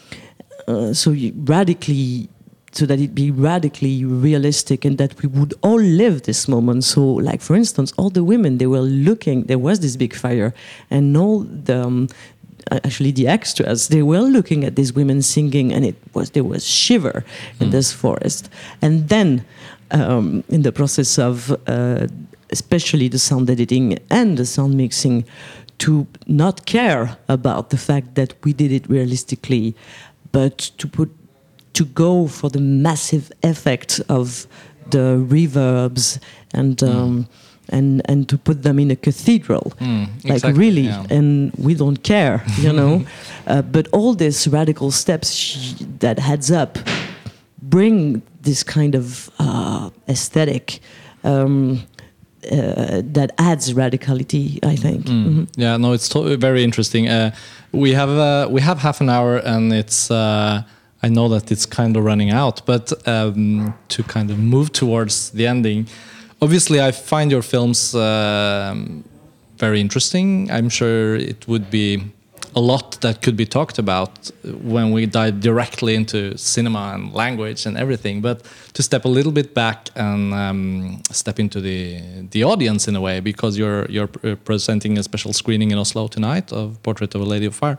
uh, 0.67 0.93
so 0.93 1.11
you 1.11 1.33
radically 1.35 2.29
so 2.71 2.85
that 2.85 2.99
it 2.99 3.13
be 3.13 3.31
radically 3.31 4.05
realistic 4.05 4.85
and 4.85 4.97
that 4.97 5.21
we 5.21 5.27
would 5.27 5.53
all 5.61 5.79
live 5.79 6.23
this 6.23 6.47
moment. 6.47 6.83
So 6.83 7.03
like 7.03 7.41
for 7.41 7.55
instance 7.55 7.93
all 7.97 8.09
the 8.09 8.23
women 8.23 8.57
they 8.57 8.67
were 8.67 8.81
looking 8.81 9.43
there 9.43 9.59
was 9.59 9.79
this 9.79 9.95
big 9.95 10.13
fire 10.13 10.53
and 10.89 11.15
all 11.17 11.39
the 11.39 11.83
um, 11.83 12.07
actually 12.71 13.11
the 13.11 13.27
extras 13.27 13.89
they 13.89 14.01
were 14.01 14.21
looking 14.21 14.63
at 14.63 14.75
these 14.75 14.93
women 14.93 15.21
singing 15.21 15.73
and 15.73 15.85
it 15.85 15.95
was 16.13 16.31
there 16.31 16.43
was 16.43 16.65
shiver 16.65 17.25
in 17.59 17.71
this 17.71 17.91
forest. 17.91 18.49
And 18.81 19.09
then 19.09 19.45
um, 19.91 20.43
in 20.49 20.61
the 20.61 20.71
process 20.71 21.19
of 21.19 21.51
uh, 21.67 22.07
especially 22.51 23.07
the 23.07 23.19
sound 23.19 23.49
editing 23.49 23.97
and 24.09 24.37
the 24.37 24.45
sound 24.45 24.75
mixing 24.75 25.25
to 25.79 26.05
not 26.27 26.65
care 26.65 27.17
about 27.27 27.69
the 27.71 27.77
fact 27.77 28.15
that 28.15 28.33
we 28.43 28.53
did 28.53 28.71
it 28.71 28.87
realistically 28.89 29.75
but 30.31 30.57
to 30.77 30.87
put 30.87 31.09
to 31.73 31.85
go 31.85 32.27
for 32.27 32.49
the 32.49 32.59
massive 32.59 33.31
effect 33.43 34.01
of 34.09 34.47
the 34.89 35.25
reverbs 35.29 36.19
and 36.53 36.81
um, 36.83 37.25
and 37.69 38.01
and 38.05 38.27
to 38.27 38.37
put 38.37 38.63
them 38.63 38.79
in 38.79 38.91
a 38.91 38.95
cathedral 38.95 39.71
Mm, 39.79 40.07
like 40.23 40.33
exactly, 40.33 40.59
really 40.59 40.81
yeah. 40.87 41.05
and 41.17 41.51
we 41.57 41.73
don't 41.75 42.03
care 42.03 42.43
you 42.57 42.73
know 42.79 43.03
uh, 43.47 43.61
but 43.61 43.87
all 43.93 44.13
these 44.15 44.47
radical 44.51 44.91
steps 44.91 45.31
sh- 45.33 45.73
that 45.99 46.19
heads 46.19 46.51
up 46.51 46.77
bring 47.61 48.21
this 48.41 48.63
kind 48.63 48.95
of 48.95 49.29
uh, 49.39 49.89
aesthetic 50.09 50.79
um, 51.23 51.81
uh, 52.51 53.01
that 53.13 53.31
adds 53.37 53.73
radicality 53.73 54.59
i 54.63 54.75
think 54.75 55.05
Mhm. 55.05 55.47
Yeah, 55.55 55.77
no, 55.77 55.93
it's 55.93 56.11
very 56.39 56.63
interesting. 56.63 57.07
Uh, 57.07 57.31
we 57.71 57.93
have 57.93 58.09
uh, 58.09 58.47
we 58.49 58.61
have 58.61 58.79
half 58.79 58.99
an 59.01 59.09
hour, 59.09 59.37
and 59.45 59.71
it's 59.73 60.09
uh, 60.11 60.63
I 61.03 61.09
know 61.09 61.27
that 61.29 61.51
it's 61.51 61.65
kind 61.65 61.97
of 61.97 62.03
running 62.03 62.31
out, 62.31 62.65
but 62.65 62.93
um, 63.07 63.73
to 63.89 64.03
kind 64.03 64.29
of 64.31 64.37
move 64.37 64.71
towards 64.71 65.31
the 65.31 65.47
ending, 65.47 65.87
obviously 66.41 66.79
I 66.79 66.91
find 66.91 67.31
your 67.31 67.41
films 67.41 67.95
um, 67.95 69.03
very 69.57 69.79
interesting. 69.79 70.49
I'm 70.51 70.69
sure 70.69 71.15
it 71.15 71.47
would 71.47 71.69
be 71.69 72.03
a 72.55 72.59
lot 72.59 72.99
that 73.01 73.21
could 73.21 73.37
be 73.37 73.45
talked 73.45 73.79
about 73.79 74.29
when 74.43 74.91
we 74.91 75.05
dive 75.05 75.39
directly 75.39 75.95
into 75.95 76.37
cinema 76.37 76.91
and 76.93 77.13
language 77.13 77.65
and 77.65 77.77
everything. 77.77 78.21
But 78.21 78.43
to 78.73 78.83
step 78.83 79.05
a 79.05 79.07
little 79.07 79.31
bit 79.31 79.53
back 79.53 79.89
and 79.95 80.33
um, 80.33 81.01
step 81.11 81.39
into 81.39 81.61
the 81.61 82.01
the 82.31 82.43
audience 82.43 82.87
in 82.89 82.95
a 82.95 83.01
way, 83.01 83.21
because 83.21 83.57
you're 83.57 83.85
you're 83.89 84.07
presenting 84.43 84.97
a 84.97 85.03
special 85.03 85.33
screening 85.33 85.71
in 85.71 85.77
Oslo 85.77 86.07
tonight 86.07 86.51
of 86.51 86.81
Portrait 86.83 87.15
of 87.15 87.21
a 87.21 87.25
Lady 87.25 87.45
of 87.45 87.55
Fire. 87.55 87.77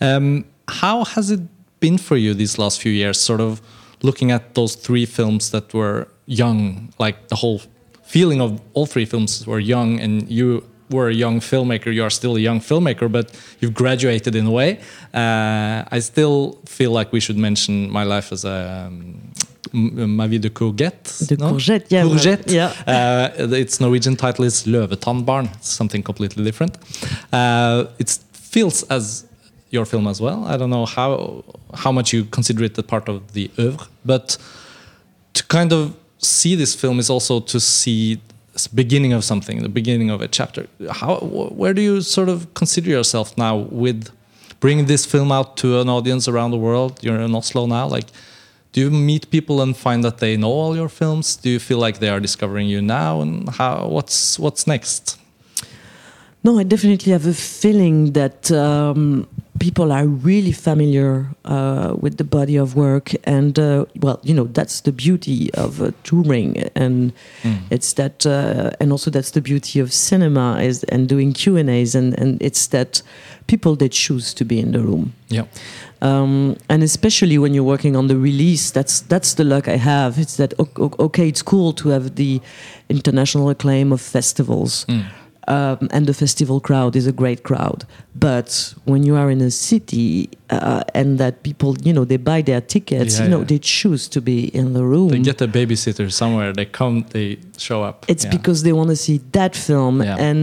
Um, 0.00 0.44
how 0.68 1.04
has 1.04 1.30
it 1.30 1.40
been 1.80 1.98
for 1.98 2.16
you 2.16 2.34
these 2.34 2.58
last 2.58 2.80
few 2.80 2.92
years? 2.92 3.18
Sort 3.18 3.40
of 3.40 3.60
looking 4.02 4.30
at 4.30 4.54
those 4.54 4.74
three 4.76 5.06
films 5.06 5.50
that 5.50 5.72
were 5.74 6.06
young, 6.26 6.92
like 6.98 7.28
the 7.28 7.36
whole 7.36 7.60
feeling 8.04 8.40
of 8.40 8.60
all 8.74 8.86
three 8.86 9.04
films 9.06 9.46
were 9.46 9.60
young, 9.60 10.00
and 10.00 10.28
you 10.30 10.62
were 10.90 11.08
a 11.08 11.14
young 11.14 11.40
filmmaker. 11.40 11.92
You 11.94 12.02
are 12.02 12.10
still 12.10 12.36
a 12.36 12.40
young 12.40 12.60
filmmaker, 12.60 13.08
but 13.10 13.32
you've 13.60 13.74
graduated 13.74 14.34
in 14.34 14.46
a 14.46 14.50
way. 14.50 14.78
Uh, 15.14 15.84
I 15.96 16.00
still 16.00 16.58
feel 16.66 16.90
like 16.90 17.12
we 17.12 17.20
should 17.20 17.36
mention 17.38 17.90
my 17.90 18.04
life 18.04 18.32
as 18.32 18.44
a 18.44 18.86
um, 18.88 19.32
Ma 19.72 20.26
vie 20.26 20.38
de 20.38 20.50
courgette. 20.50 21.28
De 21.28 21.36
courgette, 21.36 21.86
yeah, 21.90 22.02
Courgette. 22.02 22.50
yeah. 22.50 22.72
Uh, 23.38 23.46
its 23.54 23.78
Norwegian 23.80 24.16
title 24.16 24.44
is 24.44 24.64
Løvetannbarn. 24.66 25.48
Something 25.62 26.02
completely 26.02 26.42
different. 26.42 26.76
Uh, 27.32 27.84
it 27.98 28.18
feels 28.32 28.82
as 28.90 29.26
your 29.70 29.84
film 29.84 30.06
as 30.06 30.20
well. 30.20 30.44
I 30.44 30.56
don't 30.56 30.70
know 30.70 30.86
how 30.86 31.44
how 31.74 31.92
much 31.92 32.12
you 32.12 32.24
consider 32.24 32.64
it 32.64 32.76
a 32.78 32.82
part 32.82 33.08
of 33.08 33.32
the 33.32 33.50
oeuvre, 33.58 33.86
but 34.04 34.36
to 35.34 35.42
kind 35.46 35.72
of 35.72 35.94
see 36.18 36.54
this 36.56 36.74
film 36.74 36.98
is 36.98 37.08
also 37.08 37.40
to 37.40 37.58
see 37.60 38.20
s- 38.54 38.66
beginning 38.66 39.12
of 39.12 39.22
something, 39.24 39.62
the 39.62 39.68
beginning 39.68 40.10
of 40.10 40.20
a 40.20 40.28
chapter. 40.28 40.66
How 40.90 41.18
where 41.60 41.72
do 41.74 41.80
you 41.82 42.00
sort 42.02 42.28
of 42.28 42.52
consider 42.54 42.90
yourself 42.90 43.36
now 43.38 43.56
with 43.84 44.10
bringing 44.60 44.86
this 44.86 45.06
film 45.06 45.30
out 45.32 45.56
to 45.58 45.80
an 45.80 45.88
audience 45.88 46.28
around 46.28 46.50
the 46.50 46.58
world? 46.58 46.92
You're 47.02 47.20
in 47.20 47.34
Oslo 47.34 47.66
now, 47.66 47.86
like. 47.86 48.08
Do 48.72 48.80
you 48.80 48.90
meet 48.92 49.32
people 49.32 49.60
and 49.62 49.76
find 49.76 50.04
that 50.04 50.18
they 50.18 50.36
know 50.36 50.52
all 50.52 50.76
your 50.76 50.88
films? 50.88 51.34
Do 51.34 51.50
you 51.50 51.58
feel 51.58 51.78
like 51.78 51.98
they 51.98 52.08
are 52.08 52.20
discovering 52.20 52.68
you 52.68 52.80
now? 52.80 53.20
And 53.20 53.48
how? 53.48 53.88
What's 53.88 54.38
what's 54.38 54.64
next? 54.64 55.18
No, 56.44 56.56
I 56.56 56.62
definitely 56.62 57.10
have 57.10 57.26
a 57.26 57.34
feeling 57.34 58.12
that 58.12 58.52
um, 58.52 59.26
people 59.60 59.92
are 59.92 60.06
really 60.06 60.52
familiar 60.52 61.26
uh, 61.44 61.94
with 62.00 62.16
the 62.16 62.24
body 62.24 62.56
of 62.56 62.74
work, 62.74 63.12
and 63.24 63.58
uh, 63.58 63.84
well, 64.00 64.18
you 64.24 64.34
know, 64.34 64.48
that's 64.52 64.80
the 64.80 64.90
beauty 64.90 65.50
of 65.54 65.80
uh, 65.80 65.92
touring, 66.02 66.56
and 66.74 67.12
it's 67.70 67.92
that, 67.92 68.26
uh, 68.26 68.70
and 68.80 68.90
also 68.90 69.10
that's 69.10 69.30
the 69.30 69.40
beauty 69.40 69.78
of 69.78 69.92
cinema 69.92 70.58
is 70.60 70.82
and 70.84 71.08
doing 71.08 71.32
Q 71.32 71.56
and 71.56 71.70
A's, 71.70 71.94
and 71.94 72.18
and 72.18 72.42
it's 72.42 72.66
that 72.68 73.02
people 73.46 73.76
that 73.76 73.92
choose 73.92 74.34
to 74.34 74.44
be 74.44 74.58
in 74.58 74.72
the 74.72 74.80
room. 74.80 75.12
Yeah. 75.28 75.44
um, 76.02 76.56
and 76.68 76.82
especially 76.82 77.38
when 77.38 77.54
you're 77.54 77.68
working 77.74 77.94
on 77.96 78.08
the 78.08 78.16
release 78.16 78.72
that's 78.72 79.00
that's 79.02 79.34
the 79.34 79.44
luck 79.44 79.68
i 79.68 79.76
have 79.76 80.18
it's 80.18 80.36
that 80.36 80.54
okay 80.98 81.28
it's 81.28 81.42
cool 81.42 81.72
to 81.72 81.90
have 81.90 82.16
the 82.16 82.40
international 82.88 83.48
acclaim 83.50 83.92
of 83.92 84.00
festivals 84.00 84.86
um, 85.54 85.88
and 85.94 86.02
the 86.10 86.14
festival 86.24 86.58
crowd 86.68 86.92
is 87.00 87.06
a 87.06 87.12
great 87.22 87.40
crowd 87.48 87.80
but 88.28 88.48
when 88.90 89.02
you 89.08 89.14
are 89.20 89.30
in 89.34 89.40
a 89.40 89.50
city 89.50 90.28
uh, 90.56 90.82
and 90.98 91.18
that 91.22 91.34
people 91.48 91.70
you 91.86 91.92
know 91.96 92.04
they 92.12 92.18
buy 92.32 92.40
their 92.50 92.60
tickets 92.74 93.12
Yeah, 93.18 93.24
you 93.24 93.30
know 93.34 93.38
yeah. 93.42 93.52
they 93.52 93.58
choose 93.78 94.08
to 94.14 94.20
be 94.30 94.38
in 94.60 94.66
the 94.78 94.84
room 94.92 95.08
They 95.14 95.22
get 95.32 95.40
a 95.42 95.48
babysitter 95.58 96.08
somewhere. 96.22 96.50
They 96.60 96.66
come. 96.80 96.96
They 97.16 97.28
show 97.66 97.80
up. 97.88 97.96
it's 98.12 98.24
Yeah. 98.24 98.36
because 98.36 98.58
they 98.66 98.72
want 98.80 98.90
to 98.94 98.96
see 99.06 99.16
that 99.38 99.52
film 99.68 99.94
and 100.26 100.40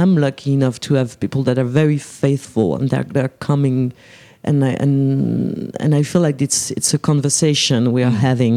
i'm 0.00 0.12
lucky 0.26 0.50
enough 0.58 0.76
to 0.86 0.90
have 1.00 1.08
people 1.24 1.42
that 1.48 1.56
are 1.62 1.70
very 1.82 1.98
faithful 1.98 2.68
and 2.76 2.84
they're, 2.90 3.08
they're 3.14 3.34
coming 3.50 3.92
and 4.48 4.56
I, 4.70 4.72
and 4.84 4.94
and 5.82 5.90
I 6.00 6.02
feel 6.10 6.22
like 6.28 6.38
it's 6.46 6.60
it's 6.78 6.90
a 6.98 6.98
conversation 7.10 7.78
we 7.96 8.02
are 8.08 8.14
Mm. 8.16 8.28
having 8.30 8.56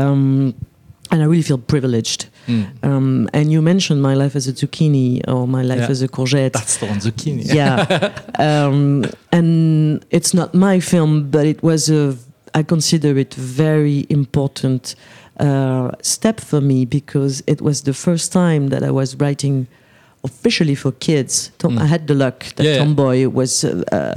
um, 0.00 0.54
and 1.10 1.18
I 1.22 1.26
really 1.32 1.46
feel 1.50 1.58
privileged 1.74 2.20
Mm. 2.48 2.64
um, 2.82 3.28
and 3.34 3.52
you 3.52 3.60
mentioned 3.62 4.00
my 4.02 4.14
life 4.14 4.34
as 4.36 4.46
a 4.48 4.52
zucchini 4.52 5.20
or 5.28 5.46
my 5.46 5.62
life 5.62 5.80
Yeah. 5.80 5.90
as 5.90 6.02
a 6.02 6.08
courgette 6.08 6.52
That's 6.52 6.76
the 6.78 6.86
one 6.86 6.98
zucchini. 7.00 7.42
yeah 7.54 8.12
um, 8.38 9.04
and 9.32 10.04
it's 10.10 10.32
not 10.34 10.54
my 10.54 10.80
film 10.80 11.30
but 11.30 11.44
it 11.46 11.62
was 11.62 11.90
a 11.90 12.16
i 12.54 12.62
consider 12.62 13.18
it 13.18 13.34
very 13.34 14.06
important 14.08 14.94
uh, 15.40 15.90
step 16.02 16.40
for 16.40 16.60
me 16.60 16.84
because 16.86 17.42
it 17.46 17.60
was 17.60 17.82
the 17.82 17.92
first 17.92 18.32
time 18.32 18.68
that 18.70 18.82
i 18.82 18.90
was 18.90 19.14
writing 19.20 19.66
officially 20.24 20.74
for 20.74 20.92
kids 20.92 21.50
Tom, 21.58 21.76
Mm. 21.76 21.82
i 21.82 21.86
had 21.86 22.06
the 22.06 22.14
luck 22.14 22.38
that 22.56 22.64
Yeah, 22.66 22.78
tomboy 22.78 23.28
was 23.28 23.62
uh, 23.64 23.82
uh, 23.92 24.14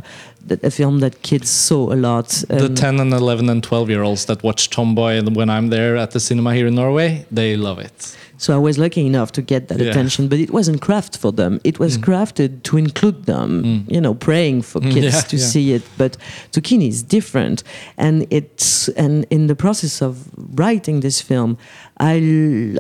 a 0.63 0.72
film 0.72 1.00
that 1.02 1.22
kids 1.22 1.50
saw 1.50 1.94
a 1.94 1.96
lot 1.96 2.28
The 2.50 2.70
10 2.70 3.00
and 3.00 3.13
11 3.13 3.50
and 3.50 3.62
12 3.63 3.89
year 3.89 4.02
olds 4.04 4.26
that 4.26 4.41
watch 4.44 4.70
Tomboy 4.70 5.22
when 5.22 5.50
I'm 5.50 5.70
there 5.70 5.96
at 5.98 6.12
the 6.12 6.20
cinema 6.20 6.54
here 6.56 6.65
in 6.67 6.74
Norway, 6.76 7.26
they 7.32 7.56
love 7.56 7.78
it. 7.80 8.17
So 8.41 8.56
I 8.56 8.58
was 8.58 8.80
lucky 8.80 9.06
enough 9.06 9.32
to 9.34 9.41
get 9.43 9.67
that 9.67 9.80
Yeah. 9.80 9.91
attention, 9.91 10.27
but 10.27 10.39
it 10.39 10.49
wasn't 10.51 10.82
crafted 10.82 11.15
for 11.17 11.32
them. 11.32 11.60
It 11.63 11.77
was 11.77 11.95
Mm. 11.95 12.04
crafted 12.08 12.49
to 12.63 12.77
include 12.77 13.25
them, 13.25 13.51
Mm. 13.63 13.93
you 13.93 14.01
know, 14.01 14.15
praying 14.15 14.63
for 14.63 14.82
Mm, 14.82 14.91
kids 14.93 15.13
yeah, 15.13 15.21
to 15.32 15.38
yeah. 15.38 15.45
see 15.45 15.73
it. 15.73 15.84
But 15.95 16.17
Zucchini 16.51 16.88
is 16.88 17.04
different, 17.04 17.62
and 17.97 18.25
it's 18.32 18.89
and 18.97 19.27
in 19.30 19.45
the 19.45 19.54
process 19.56 20.01
of 20.01 20.13
writing 20.56 21.01
this 21.01 21.21
film, 21.21 21.56
I 21.99 22.15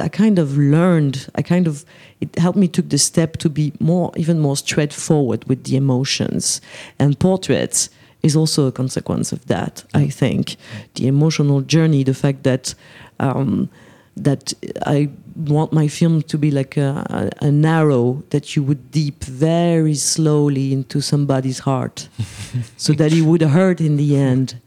I 0.01 0.09
kind 0.09 0.39
of 0.39 0.57
learned. 0.57 1.27
I 1.35 1.43
kind 1.43 1.67
of 1.67 1.85
it 2.19 2.29
helped 2.39 2.57
me 2.57 2.67
took 2.67 2.89
the 2.89 2.97
step 2.97 3.37
to 3.37 3.49
be 3.49 3.71
more 3.79 4.11
even 4.17 4.39
more 4.39 4.57
straightforward 4.57 5.41
with 5.47 5.63
the 5.65 5.75
emotions 5.75 6.59
and 6.97 7.19
portraits 7.19 7.89
is 8.23 8.35
also 8.35 8.65
a 8.67 8.71
consequence 8.71 9.31
of 9.35 9.45
that. 9.45 9.83
I 9.93 10.09
think 10.09 10.55
the 10.95 11.05
emotional 11.05 11.61
journey, 11.61 12.03
the 12.03 12.15
fact 12.15 12.41
that. 12.43 12.73
Um, 13.19 13.69
that 14.17 14.53
I 14.85 15.07
want 15.35 15.71
my 15.73 15.87
film 15.87 16.21
to 16.23 16.37
be 16.37 16.51
like 16.51 16.77
a, 16.77 17.05
a, 17.09 17.45
an 17.45 17.65
arrow 17.65 18.23
that 18.29 18.55
you 18.55 18.63
would 18.63 18.91
deep 18.91 19.23
very 19.23 19.95
slowly 19.95 20.73
into 20.73 21.01
somebody's 21.01 21.59
heart, 21.59 22.07
so 22.77 22.93
that 22.93 23.13
it 23.13 23.21
would 23.21 23.41
hurt 23.41 23.81
in 23.81 23.97
the 23.97 24.17
end, 24.17 24.59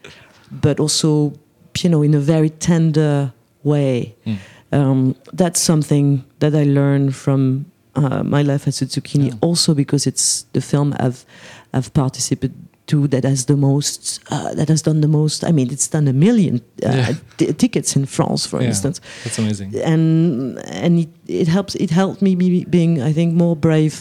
but 0.50 0.80
also, 0.80 1.32
you 1.78 1.90
know, 1.90 2.02
in 2.02 2.14
a 2.14 2.20
very 2.20 2.50
tender 2.50 3.32
way. 3.62 4.14
Mm. 4.26 4.38
Um, 4.72 5.16
that's 5.32 5.60
something 5.60 6.24
that 6.40 6.54
I 6.54 6.64
learned 6.64 7.14
from 7.14 7.66
uh, 7.94 8.22
my 8.22 8.42
life 8.42 8.66
as 8.66 8.82
a 8.82 8.86
zucchini. 8.86 9.28
Yeah. 9.28 9.38
Also 9.40 9.74
because 9.74 10.06
it's 10.06 10.42
the 10.52 10.60
film 10.60 10.94
I've 10.98 11.24
I've 11.72 11.92
participated 11.92 12.54
to 12.94 13.08
that 13.08 13.24
has 13.24 13.44
the 13.46 13.56
most 13.56 14.20
uh, 14.30 14.54
that 14.58 14.68
has 14.68 14.82
done 14.82 15.00
the 15.00 15.08
most. 15.08 15.42
I 15.44 15.52
mean, 15.52 15.68
it's 15.72 15.88
done 15.90 16.08
a 16.10 16.12
million 16.12 16.54
uh, 16.86 16.90
Yeah. 16.90 17.14
t- 17.36 17.52
tickets 17.52 17.96
in 17.96 18.06
France, 18.06 18.48
for 18.50 18.60
Yeah. 18.60 18.68
instance 18.68 19.00
That's 19.24 19.38
amazing. 19.38 19.74
and 19.84 20.58
and 20.82 20.98
it, 20.98 21.08
it 21.26 21.48
helps 21.48 21.74
it 21.76 21.90
helped 21.90 22.20
me 22.22 22.34
be 22.36 22.64
being 22.70 23.02
I 23.10 23.12
think 23.14 23.34
more 23.34 23.56
brave 23.56 23.94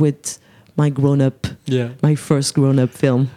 with 0.00 0.38
my 0.76 0.90
grown 0.90 1.20
up 1.20 1.46
Yeah. 1.66 1.88
my 2.02 2.16
first 2.16 2.54
grown 2.54 2.78
up 2.78 2.90
film 2.90 3.28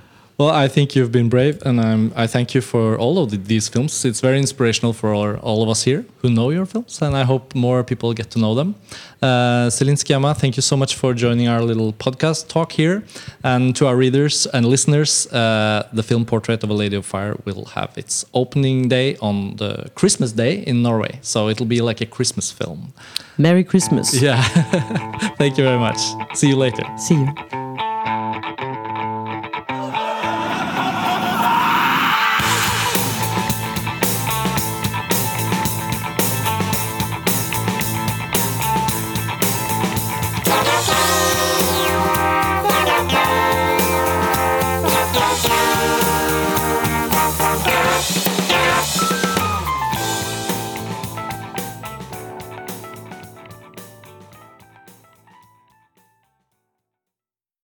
Well, 0.42 0.50
I 0.50 0.68
think 0.68 0.96
you've 0.96 1.12
been 1.12 1.30
brave, 1.30 1.62
and 1.68 1.80
I'm, 1.80 2.12
I 2.16 2.26
thank 2.26 2.56
you 2.56 2.62
for 2.62 2.98
all 2.98 3.20
of 3.20 3.30
the, 3.30 3.38
these 3.38 3.70
films. 3.70 4.04
It's 4.04 4.22
very 4.22 4.40
inspirational 4.40 4.92
for 4.92 5.14
all, 5.14 5.36
all 5.36 5.62
of 5.62 5.70
us 5.70 5.84
here 5.84 6.04
who 6.18 6.32
know 6.32 6.50
your 6.50 6.66
films, 6.66 7.00
and 7.00 7.16
I 7.16 7.26
hope 7.26 7.54
more 7.54 7.84
people 7.84 8.12
get 8.16 8.32
to 8.32 8.40
know 8.40 8.56
them. 8.56 8.74
Uh, 9.22 9.70
Celine 9.70 9.98
Sciamma, 9.98 10.36
thank 10.36 10.56
you 10.56 10.64
so 10.64 10.76
much 10.76 10.96
for 10.96 11.14
joining 11.14 11.48
our 11.48 11.62
little 11.62 11.94
podcast 11.94 12.48
talk 12.48 12.72
here. 12.72 13.04
And 13.44 13.76
to 13.76 13.86
our 13.86 13.96
readers 13.96 14.48
and 14.48 14.66
listeners, 14.66 15.28
uh, 15.28 15.88
the 15.94 16.02
film 16.02 16.26
Portrait 16.26 16.64
of 16.64 16.72
a 16.72 16.74
Lady 16.74 16.96
of 16.96 17.06
Fire 17.06 17.36
will 17.46 17.66
have 17.76 17.96
its 17.96 18.26
opening 18.34 18.90
day 18.90 19.18
on 19.18 19.58
the 19.58 19.92
Christmas 19.94 20.32
day 20.32 20.64
in 20.64 20.82
Norway. 20.82 21.20
So 21.22 21.50
it'll 21.50 21.68
be 21.68 21.82
like 21.82 22.02
a 22.02 22.08
Christmas 22.08 22.52
film. 22.52 22.94
Merry 23.38 23.64
Christmas 23.64 24.20
Yeah. 24.20 24.42
thank 25.38 25.60
you 25.60 25.66
very 25.66 25.78
much. 25.78 26.00
See 26.34 26.48
you 26.48 26.56
later. 26.56 26.84
see 26.98 27.14
you 27.14 27.71